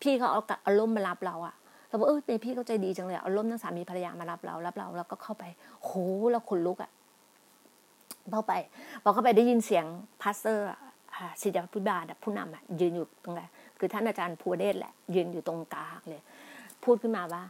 [0.02, 1.54] พี่เขาเอาเอาร่มมารับเราอะ
[1.88, 5.44] เราบอกเออพี่เขาใจดีจังเลยเอาร่มทั้งสามีภรรยามารับเรารับเราแล้วก็เข้าไป
[5.84, 5.90] โห
[6.30, 6.90] เราขนลุกอะ
[8.32, 8.52] เข้าไป
[9.02, 9.84] พอเข้าไปได้ยินเสียง
[10.22, 10.66] พาสเตอร์
[11.42, 13.42] ศิษยาพิบาลผู้นำอะยืนอยู่ตรงไหน
[13.78, 16.22] คือท่านอาจารย์ภูเดชแหละยืนอยู่ตรงกลางเลย
[16.84, 17.42] พูดขึ้นมาว่า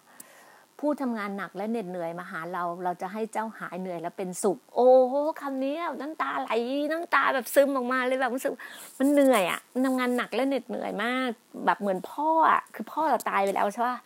[0.80, 6.50] ผู้ทำงานหนักและเหน็ดเหนื่อยมาหาเรา เราจะให้เจ้าหายเหนื่อยและเป็นสุข โอ้โหคำนี้น้ำตาไหล
[6.90, 8.52] น้ำตาแบบซึมออกมาเลยแบบรู้สึก
[8.98, 11.30] มันเหนื่อยอะทำงานหนักและเหน็ดเหนื่อยมาก
[11.66, 13.98] แบบเหมือนพ่ออะคือพ่อเราตายไปแล้วใช่ป่ะ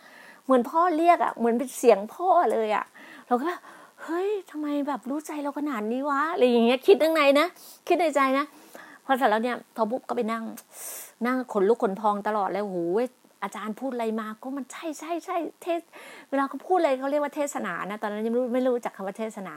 [0.44, 2.84] เหมือนพ่อเรียกอะเหมือนเป็นเสียงพ่อเลยอะ
[3.28, 3.60] เราก็แบบ
[4.02, 7.46] เฮ้ยทำไมแบบรู้ใจเราขนาดนี้วะอะไรอย่างเงี้ยคิดในนะ
[7.88, 8.44] คิดในใจนะ
[9.04, 10.44] พอเสร็จแล้วเนี่ยพอปุ๊บก็ไปนั่ง
[11.26, 13.06] นั่งขนลุกขนพองตลอดเลยโอ้ย
[13.42, 15.80] อาจารย์พูดอะไรมาก็มันใช่ใช่ใช่เทศ
[16.30, 19.54] เวลาเขาพูดอะไรเขาเรียกว่าเทศนานะตอนนั้นยังไม่รู้ไม่รู้จักคำว่าเทศนา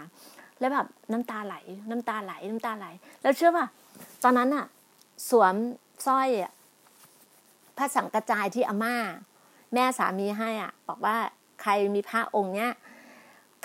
[0.59, 1.55] แล้วแบบน้ำตาไหล
[1.89, 2.85] น้ำตาไหลน้ำตาไหล
[3.21, 3.65] แล้วเชื่อป่ะ
[4.23, 4.65] ตอนนั้นอะ
[5.29, 5.55] สวม
[6.07, 6.51] สร้อยอะ
[7.77, 8.95] พระสังกระจายที่อาม่า
[9.73, 11.17] แม่สามีให้อะ บอกว่า
[11.61, 12.71] ใครมีพระองค์เนี้ย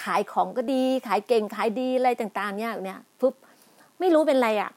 [0.04, 3.34] ขายของก็ดี ขายเก่งขายดีอะไรต่างๆ เนี่ยเนี่ยปุ๊บ
[4.00, 4.70] ไม่รู้เป็นไรอะ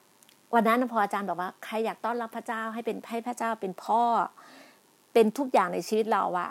[0.53, 4.03] วันนั้นพออาจารย์บอกว่าใครอยากต้อนรับพระเจ้าให้เป็นให้พระเจ้าเป็นพ่อ
[5.13, 6.49] เป็นทุกอย่างในชีวิตเราอะ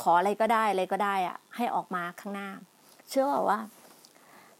[0.00, 2.48] ขออะไรก็ได้อะไรก็ได้อะให้ออกมาข้างหน้า
[3.08, 3.60] เชื่อว่า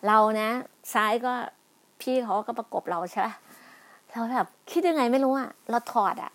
[0.06, 0.50] เรานะ
[0.94, 1.32] ซ้ายก็
[2.00, 3.28] พี่เขาก็ประกบเราใช่ไหม
[4.10, 6.32] เราแบบคิดยังไงไม่รู้อะเราถอดอะ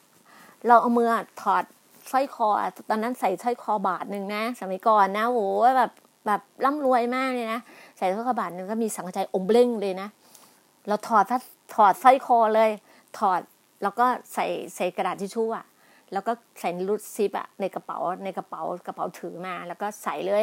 [0.68, 1.10] เราเอามือ
[1.42, 1.64] ถอด
[2.12, 2.50] สร้อยคอ
[2.90, 5.40] ตอนนั้นใส่สร้อยคอบาทหนึ่งนะสมัยก่อนนะโห
[5.78, 5.92] แบบ
[6.28, 7.60] แบบร่ำรวยมากเลยนะ
[7.98, 10.08] ใส่สร้อยคอบาทหนึ่งก็มีสังใจอมเบล่งเลยนะ
[10.88, 11.24] เราถอด
[11.76, 12.70] ถอดสร้อยคอเลย
[13.18, 13.40] ถอด
[13.84, 15.66] แล้วก็ใส่ใส่กระดาษทิชชู่อะ
[16.14, 20.42] แล้วก็ใส่รูดซิปอะในกระเป๋าในกระเป๋ากระเป๋าถือมา แล้วก็ใส่เลย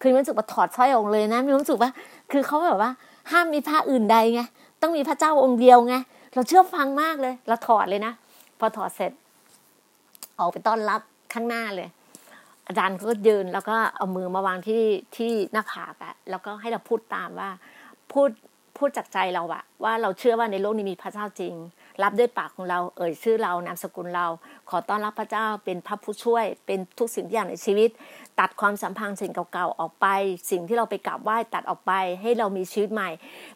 [0.00, 1.90] คือรู้สึกว่าถอดสร้อยองค์เลยนะมีรู้สึกว่า
[2.32, 2.90] คือเขาแบบว่า
[3.30, 4.42] ห้ามมีผ้าอื่นใดไง
[4.82, 5.94] ต้องมีพระเจ้าองค์เดียวไง
[6.34, 8.12] เราเชื่อฟังมากเลยเราถอดเลยนะ
[8.58, 9.12] พอถอดเสร็จ
[10.38, 11.00] ออกไปต้อนรับ
[11.32, 11.88] ข้างหน้าเลย
[12.66, 14.82] อาจารย์ก็ยืนแล้วก็เอามือมาวางที่
[15.16, 17.50] ที่หน้าผากอะแล้วก็ให้เราพูดตามว่า
[18.12, 18.28] พูด
[18.82, 21.54] พูดจากใจเราอะว่าเราเชื่อว่าในโลกนี้มีพระเจ้าจริง
[22.02, 24.26] รับด้วยปากของเรา เอ่ยชื่อเรานามสกุลเรา
[24.70, 27.90] ขอต้อนรับพระเจ้าเป็นพระผู้ช่วย เป็นทุกสิ่งทุกอย่างในชีวิต
[28.40, 30.06] ตัดความสัมพันธ์สิ่งเก่าๆออกไป
[30.50, 33.10] สิ่งที่เราไปกราบไหว้ตัดออกไป ให้เรามีชีวิตใหม่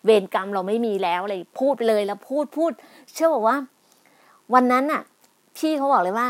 [0.05, 2.73] เวรกรรมเราไม่มีแล้วอะไรพูดไปเลยแล้วพูดพูด
[3.15, 3.57] เชื่อบอกว่า
[4.55, 5.03] วันนั้นอะ
[5.57, 6.29] พี่เขาบอกเลยว่า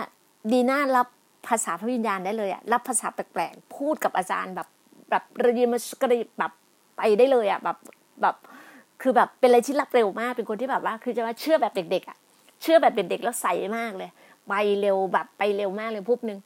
[0.52, 1.06] ดีน่ารับ
[1.48, 4.68] ภาษาพระวิญญาณได้เลยอะรับภาษาแปลกๆพูดกับอาจารย์แบบ
[5.10, 6.52] แบบระยิมกระแบบ
[6.96, 7.76] ไปได้เลยอะแบบ
[8.22, 8.36] แบบ
[9.02, 12.16] คือแบบเป็นอะไรที่รับเร็วมาก เป็นคนที่แบบว่า คือจะว่าเชื่อแบบเด็กๆอะ
[12.62, 14.10] เชื่อแบบเด็กๆแล้วใสมากเลย
[14.48, 16.38] ไปเร็วแบบไปเร็วมากเลยปุ๊บนึง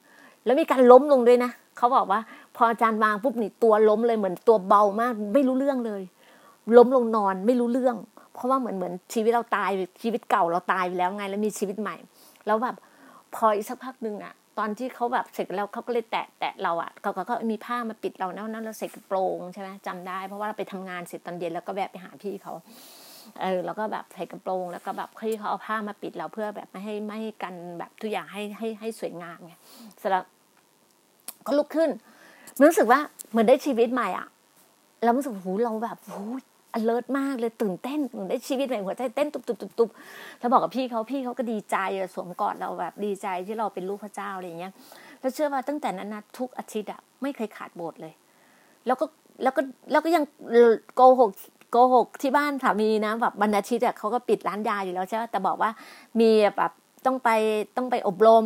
[0.45, 2.19] แล้วมีการล้มลงด้วยนะเขาบอกว่า
[2.55, 6.01] พออาจารย์วางปุ๊บนี่ตัวล้มเลยเหมือนตัวเบามาก ไม่รู้เรื่องเลย
[6.77, 7.95] ล้มลงนอนไม่รู้เรื่อง
[8.33, 9.69] เพราะว่าเหมือนเหมือนชีวิตเราตาย
[10.01, 11.95] ชีวิตเก่าเราตายไปแล้วไง แล้วมีชีวิตใหม่
[12.45, 12.75] แล้วแบบ
[13.35, 22.53] พออีกสักพักหนึ่งอะ ตอนที่เขาแบบเสร็จแล้วเขาก็เลยแตะแตะเราอะเขาก็มีผ้ามาปิดเราแล้วนั่นเราใส่กระโปรงใช่ไหมจำได้ เพราะว่าเราไปทำงานเสร็จตอนเย็นแล้วก็แวะไปหาพี่เขา
[23.41, 29.53] เออแล้วก็แบบใส่กระโปรงแล้วก็แบบพี่เขาเอาผ้ามาปิดเราเพื่อแบบไม่ให้ไม่ให้กันแบบทุกอย่างให้ให้ให้สวยงามไง
[29.99, 30.23] เสร็จแล้ว
[31.45, 31.89] ก็ลุกขึ้น
[32.63, 32.99] รู้สึกว่า
[33.29, 34.27] เหมือนได้ชีวิตใหม่อะ
[35.03, 36.21] แล้วรู้สึกหูเราแบบหู
[36.77, 39.89] alert มากเลยตื่นเต้นเหมือนได้ชีวิตใหม่หัวใจเต้นตุบตุบตุบตุบ
[40.39, 41.77] แล้วบอกกับพี่เขาพี่เขาก็ดีใจ
[42.13, 44.73] สวมกอดเราแบบดีใจที่เราเป็นลูกพระเจ้าอะไรอย่างเงี้ย
[45.19, 48.13] แล้วเชื่อว่าตั้งแต่นั้นนะทุกอาทิตย์อะไม่เคยขาดโบสถ์เลย
[48.87, 49.05] แล้วก็
[49.43, 49.61] แล้วก็
[49.91, 50.23] แล้วก็ยัง
[50.95, 51.31] โกหก
[51.71, 55.71] โกหกที่บ้านสามีนะแบบบรรณาทิตย์อะเขาก็ปิดร้านยาอยู่แล้วใช่ไหมแต่บอกว่า
[56.19, 56.71] มีแบบ
[57.05, 57.29] ต้องไป
[57.77, 58.45] ต้องไปอบรม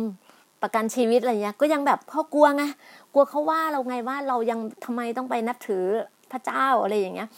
[0.62, 2.64] ประกันชีวิตอะไรเงี้ยก็ยังแบบพ่อกลัวไง
[3.12, 5.84] กลัวเขาว่าเราไงว่าเรายังทำไมต้องไปนับถือ
[6.32, 7.28] พระเจ้าอะไรอย่างเงี้ย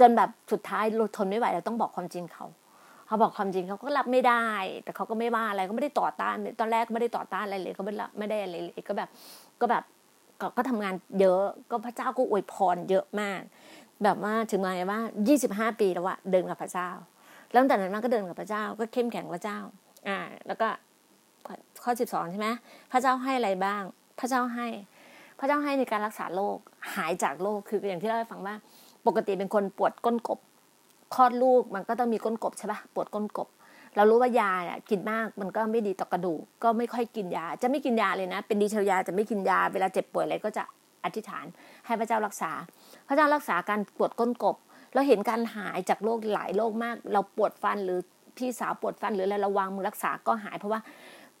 [0.00, 2.46] จนแบบสุดท้ายเราทนไม่ไหวเราต้องบอกความจริงเขา
[3.06, 4.46] เขาบอกความจริงเขาก็รับไม่ได้
[4.84, 9.08] แต่เขาก็ไม่ว่าอะไรก็ไม่ได้ต่อต้าน ตอนแรกไม่ได้ต่อต้านอะไรเลยก็ไม่ไม่ได้อะไรเลยก็แบบ
[9.60, 9.84] ก็แบบ
[10.56, 13.40] ก็ทำงานเยอะก็พระเจ้าก็อวยพรเยอะมาก
[14.04, 16.88] แบบว่าถึงมาว่ายี่สิบห้าปีแล้วอะเดินกับพระเจ้า
[17.50, 19.58] แล้วตั้งแต่นั้นมาก็เดินกับพระเจ้า ก็เข้มแข็งพระเจ้า
[20.08, 20.68] อ่า แล้วก็
[21.84, 22.48] ข้อสิบสองใช่ไหม
[22.92, 23.82] พระเจ้าให้อะไรบ้าง
[24.20, 24.66] พระเจ้าให้
[25.38, 26.58] พระเจ้าให้ในการรักษาโรค
[26.94, 28.54] หายจากโรคคืออย่างที่เล่าให้ฟังว่า
[29.06, 30.38] ปกติเป็นคนปวดก้นกบ
[31.14, 33.48] คลอดลูกมันก็ต้องมีก้นกบใช่ปะปวดก้นกบ
[33.96, 40.62] เรารู้ว่ายาเนี่ยกินมากมันก็ไม่ดีต่อกระดูกก็ไม่ค่อยกินยา จะไม่กินยาเลยนะ เป็นดีเชลยาจะไม่กินยาเวลาเจ็บป่วยอะไรก็จะ
[41.04, 41.46] อธิษฐาน
[41.86, 42.50] ให้พระเจ้ารักษา
[43.08, 44.56] พระเจ้ารักษาการปวดก้นกบ
[44.94, 47.98] เราเห็นการหายจากโรคหลายโรคมาก เราปวดฟันหรือ
[48.36, 50.80] พี่สาวปวดฟันหรืออะไรราวางมือรักษาก็หายเพราะว่า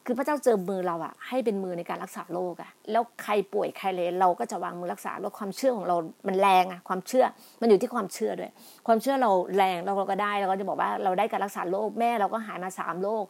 [0.06, 5.96] คือพระเจ้าเจอมือเราอะให้เป็นมือในการรักษาโรคอะแล้วใครป่วยใครเลยเราก็จะวางมือรักษาแล้วความเชื่อของเรา
[6.26, 7.24] มันแรงอะความเชื่อ
[7.60, 8.50] มันอยู่ที่ความเชื่อด้วย
[8.86, 13.24] ความเชื่อเราแรงเราก็ได้เราก็จะบอกว่าเราได้การรักษาโรคแม่เราก็หายมาสามโรค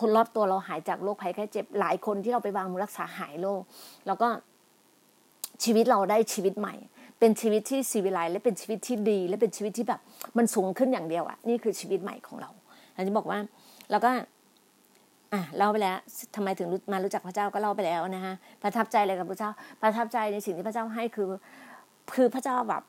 [0.00, 3.60] คนรอบตัวเราหายจากโรคภัยแค่เจ็บหลายคนที่เราไปวางมือรักษาหายโรค
[4.06, 4.28] แล้วก็
[5.64, 6.74] ชีวิตเราได้ชีวิตใหม่
[7.18, 10.00] เป็นชีวิตที่ซีวิไลและเป็นชีวิตที่ดี และเป็นชีวิตที่แบบ
[10.38, 12.50] มันสูงขึ้นอย่างเดียวอะนี่คือชีวิตใหม่ของเรา
[12.94, 13.38] เราจะบอกว่า
[13.90, 14.10] แล้วก็
[15.32, 15.98] อะเล่าไปแล้ว
[16.34, 19.50] ทำไมถึงมารู้จักพระเจ้าก็เล่าไปแล้วนะฮะประทับใจอะไรกับพระเจ้า
[19.82, 21.28] ประทับใจในสิ่งที่พระเจ้าให้คือ
[22.14, 22.82] คือพระเจ้าแบบ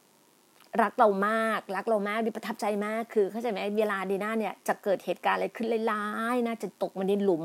[0.82, 7.44] รักเรามากรักเรามากดีประทับใจมากคือเข้าใจไหมเวลาดีน่าเนี่ยจะเกิดเหตุการณ์อะไรขึ้นร้ายๆนะจะตกมาในหลุม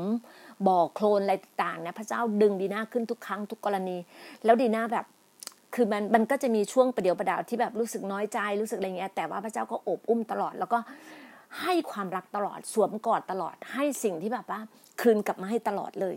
[0.67, 3.97] บ่อโคลนอะไรต่างๆนะพระเจ้าดึงดีน่าขึ้นทุกครั้งทุกกรณี
[4.45, 5.05] แล้วดีน่าแบบ
[5.75, 10.79] คือมันมันก็จะมีช่วงประเดี๋ยวประดาวที่แบบรู้สึกน้อยใจรู้สึกอะไรเงี้ยแต่ว่าพระเจ้าก็โอบอุ้มตลอด แล้วก็
[11.61, 14.59] ให้ความรักตลอดสวมกอดตลอดให้สิ่งที่แบบว่า
[15.01, 16.15] คืนกลับมาให้ตลอดเลย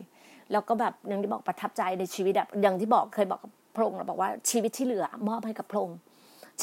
[0.52, 5.98] แล้วก็แบบอย่างที่บอกประทับใจในชีวิตแบบอย่างที่บอกเคยบอกกับพระองค์เราบอกว่าชีวิตที่เหลือมอบให้กับพระองค์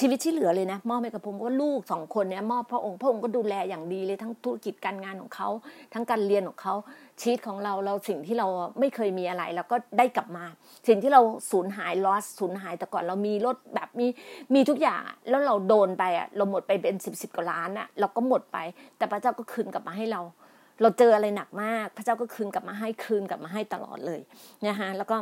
[0.02, 5.50] ชีวิตที่เหลือเลยนะมอบให้กับผมว่าลูกสองคนเนี่ยมอบพระองค์พระองค์ก็ดูแลอย่างดีเลยทั้งธุรกิจการงานของเขา
[5.94, 6.76] ทั้งการเรียนของเขา
[7.22, 8.48] ชีวิตของเราเราสิ่งที่เรา
[8.80, 10.46] ไม่เคยมีอะไรเราก็ได้กลับมา
[10.88, 14.08] สิ่งที่เราสูญหายลอสสูญหายแต่ก่อนเรามีรถแบบมี
[14.54, 18.58] มีทุกอย่างแล้วเราโดนไปอะเราหมดไปเป็นสิบสิบกว่าล้านอะเราก็หมดไป
[18.98, 20.22] แต่พระเจ้าก็คืนกลับมาให้เรา
[20.82, 24.22] เราเจออะไรหนักมาก พระเจ้าก็คืนกลับมาให้คืนกลับมาให้ตลอดเลย
[24.68, 25.18] นะฮะแล้วก็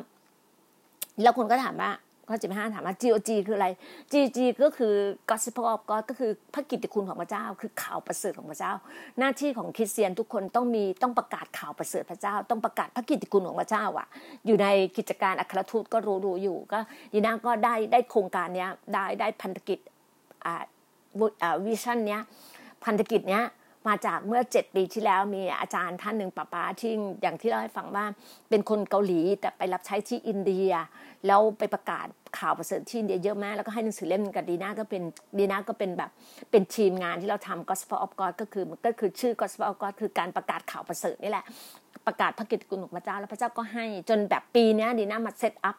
[1.23, 1.91] แล้วคนก็ถามว่า
[2.29, 3.67] ข้อสิบห้าถามว่า GOG คืออะไร
[4.11, 4.93] GOG ก็คือ
[5.29, 8.73] Gospel of God ก็คือพระกิตติคุณของพระเจ้า คือข่าวประเสริฐของพระเจ้า
[9.19, 14.07] หน้าที่ของคริสเตียนทุกคนต้องมีต้องประกาศข่าวประเสริฐพระเจ้า ต้องประกาศพระกิตติคุณของพระเจ้าอะ
[14.45, 16.79] อยู่ในกิจการอัครทูตก็รู้รู้อยู่ ก็
[17.13, 19.79] ยีน่าก็ได้ได้โครงการเนี้ยได้ได้พันธกิจ
[20.45, 20.63] อ่า
[21.65, 22.21] vision เนี้ย
[22.85, 23.43] พันธกิจเนี้ย
[23.87, 28.05] มาจากเมื่อเจ็ดปีที่แล้วมีอาจารย์ท่านหนึ่งปาป๊าที่อย่างที่เราให้ฟังว่า
[28.49, 30.69] เป็นคนเกาหลีแต่ไปรับใช้ที่อินเดีย
[31.27, 32.07] แล้วไปประกาศ
[32.37, 35.03] ข่าวประเสริฐที่อินเดียเยอะมาก แล้วก็ให้หนังสือเล่มกับดีน่าก็เป็น
[35.39, 36.09] ดีน่าก็เป็นแบบ
[36.51, 41.45] เป็นทีมงานที่เราทำ Gospel of God ก็คือก็คือชื่อ Gospel of God คือการประกาศข่าวประเสริฐนี่แหละ
[42.07, 45.77] ประกาศพระกิตติคุณของพระเจ้าแล้วพระเจ้าก็ให้จนแบบปีนี้ดีน่ามา set up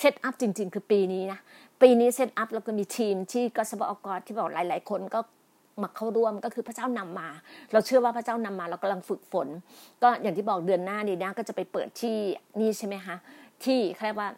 [0.00, 1.38] เซตอัพจริง ๆ คือปีนี้นะ
[1.82, 5.20] ปีนี้เซตอัพแล้วก็มีทีมที่ Gospel of God ที่บอกหลาย ๆ คนก็
[5.84, 7.28] มาเข้าร่วมก็คือพระเจ้านำมา
[7.72, 9.48] เราเชื่อว่าพระเจ้านำมาเรากำลังฝึกฝน
[10.02, 12.16] ก็อย่างที่บอกเดือนหน้าดีนะก็จะไปเปิดที่
[12.60, 13.16] นี่ใช่ไหมคะ
[13.64, 14.28] ที่เรียกว่า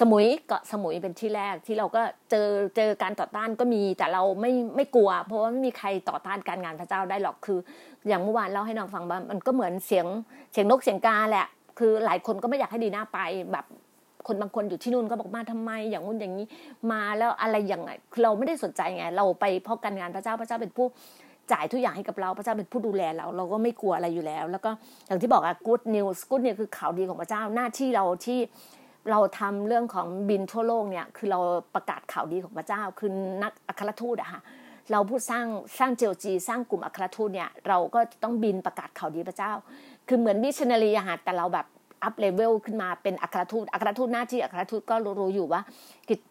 [0.00, 7.58] สมุยเกาะสมุยเป็นที่แรกที่เราก็เจอเจอการต่อต้านก็มีแต่เราไม่ไม่กลัว เพราะว่าไม่มีใครต่อต้านการงานพระเจ้าได้หรอกคือ
[8.08, 10.06] อย่างเมื่อวานเล่าให้น้องฟังว่ามันก็เหมือนเสียง
[10.52, 11.46] เสียงนกเสียงกาแหละ
[11.78, 13.18] คือหลายคนก็ไม่อยากให้ดีหน้าไป
[13.52, 13.64] แบบ
[14.26, 16.46] คนบางคนอยู่ที่นู่นก็บอกมาทำไม อย่างงู้นอย่างนี้
[16.92, 17.90] มาแล้วอะไรอย่างไง
[18.22, 20.86] เราไม่ได้สนใจไง เราไปเพราะการงานพระเจ้าพระเจ้าเป็นผู้
[21.52, 24.70] จ่ายทุกอย่างให้กับเราพระเจ้าเป็นผู้ดูแลเราเราก็ไม่กลัวอะไรอยู่แล้ว แล้วก็
[25.06, 28.38] อย่างที่บอกอะ good news good news คือข่าวดีของพระเจ้าหน้าที่เราที่
[29.10, 31.40] เราทำเรื่องของบินทั่วโลกเนี่ยคือเรา
[31.74, 33.10] ประกาศข่าวดีของพระเจ้า คือ
[33.42, 34.40] นักอัครทูตอะค่ะ
[34.92, 35.46] เราพูดสร้าง
[35.78, 39.52] สร้างเจลจีสร้างกลุ่มอัครทูตเนี่ยเราก็ต้องบินประกาศข่าวดีพระเจ้า
[40.08, 41.66] คือเหมือนมิชชันนารีอะค่ะแต่เราแบบ
[42.04, 45.60] up level ขึ้นมาเป็นอัครทูตอัครทูตหน้าที่อัครทูตก็รู้อยู่ว่า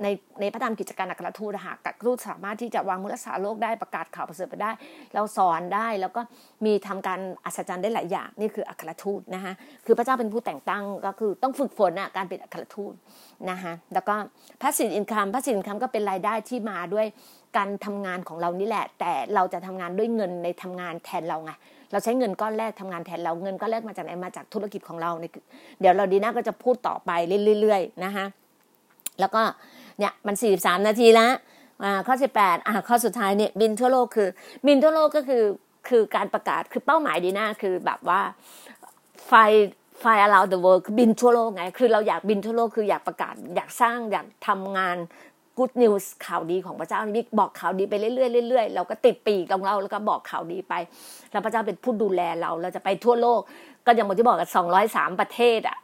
[0.04, 0.08] ใน
[0.42, 4.72] ในพระธรรมกิจการอัครทูตหากอัครทูตสามารถที่จะวางมือรักษาโรคได้ประกาศข่าวประเสริฐไปได้
[5.14, 6.22] เราสอนได้แล้วก็
[6.66, 9.54] มีทำการอัศจรรย์ได้หลายอย่างนี่คืออัครทูตนะคะ
[9.86, 12.94] คือพระเจ้าเป็นผู้แต่งตั้งก็คือต้องฝึกฝนอะการเป็นอัครทูต
[13.50, 14.16] นะคะแล้วก็
[14.62, 17.06] passive income passive income ก็เป็นรายได้ที่มาด้วย
[17.58, 21.52] การทำงานของเรานี่แหละ แต่เราจะทำงานด้วยเงินในทำงานแทนเราไง
[21.94, 25.12] เราใช้เงินก้อนแรกทำงานแทนเราเงินก้อนแรกมาจากไหนมาจากธุรกิจของเรา
[25.80, 27.12] เดี๋ยวเราดีน่าก็จะพูดต่อไป
[27.60, 28.26] เรื่อยๆนะคะ
[29.20, 29.41] แล้วก็
[30.00, 31.32] เนี่ยมันสี่สามนาทีแล้ว
[32.08, 34.30] ข้อสิบแปดอ่าข้อสุดท้ายเนี่ยบินทั่วโลกคือ
[34.68, 35.44] บินทั่วโลกก็คือ
[35.89, 38.22] คือการประกาศคือเป้าหมายดีน่าคือแบบว่า
[39.28, 39.34] ไฟ
[40.00, 44.98] ไฟ around the world คือบินทั่วโลกไง คือเราอยากบินทั่วโลกคืออยากประกาศ อยากสร้างอยากทำงาน
[45.58, 50.74] good news ข่าวดีของพระเจ้านี่บอกข่าวดีไปเรื่อยๆเรื่อยๆเราก็ติดปีกของเราแล้วก็บอกข่าวดีไป
[51.32, 53.41] แล้วพระเจ้าเป็นผู้ดูแลเราเราจะไปทั่วโลก
[53.86, 55.78] ก็อย่างที่บอกกันสองร้อยสามประเทศอะ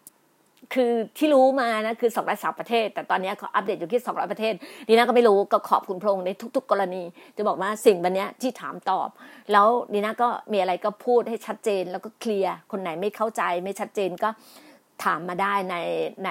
[0.74, 4.54] คือที่รู้มานะคือสองร้อยสามประเทศ แต่ตอนนี้เขาอัปเดตอยู่ที่สองร้อยประเทศ
[4.88, 7.04] ดีน่าก็ไม่รู้ก็ขอบคุณพระองค์ในทุก ๆ กรณี
[7.38, 9.10] จะบอกว่าสิ่งวันนี้ที่ถามตอบ
[9.52, 14.30] แล้วดีน่าก็มีอะไรก็พูดให้ชัดเจนแล้วก็เคลียร์คนไหนไม่เข้าใจไม่ชัดเจนก็
[15.04, 15.76] ถามมาได้ใน
[16.26, 16.30] ใน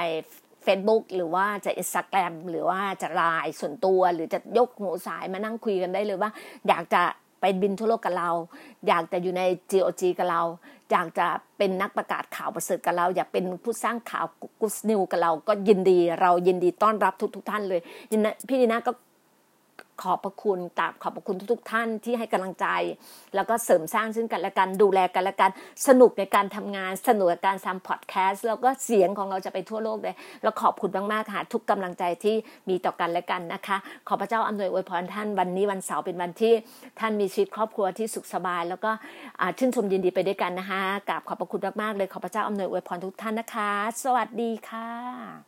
[0.66, 6.30] Facebook หรือว่าจะอินสตาแกรมหรือว่าจะไลน์ส่วนตัวหรือจะยกหูสายมานั่งคุยกันได้เลยว่า
[6.68, 7.02] อยากจะ
[7.40, 8.30] ไปบินทั่วโลกกับเรา
[8.88, 10.42] อยากจะอยู่ใน GOG กับเรา
[10.90, 11.26] อยากจะ
[11.58, 14.26] เป็นนักประกาศข่าวประเสริฐกับเรา อยากเป็นผู้สร้างข่าว
[14.60, 17.80] กุสนิวกับเรา ก็ยินดีเรายินดีต้อนรับทุกทุกท่านเลย
[18.48, 18.92] พี่ดีน่าก็
[20.02, 22.66] ขอบพระคุณกราบขอบพระคุณทุก ๆ ท่านที่ให้กำลังใจ
[23.34, 25.50] แล้วก็เสริมสร้างซึ่งกันและกันดูแลกันและกัน
[25.86, 32.36] สนุกในการทำงานสนุกในการทำพอดแคสต์แล้วก็เสียงของเราจะไปทั่วโลกเลยแล้วขอบคุณมากๆค่ะทุกกำลังใจที่
[32.68, 33.76] มีต่อกันและกันนะคะ
[34.08, 36.54] ขอพระเจ้าอำนวยอวยพรท่านวันนี้วันเสาร์เป็นวันที่
[37.00, 38.90] ท่านมีชีวิตครอบครัวที่สุขสบาย แล้วก็
[39.58, 43.72] ชื่นชมยินดีไปด้วยกันนะคะกราบขอบพระคุณมากๆเลยขอพระเจ้าอำนวยอวยพรทุกท่านนะคะ
[44.04, 45.28] สวัสดีค่ะ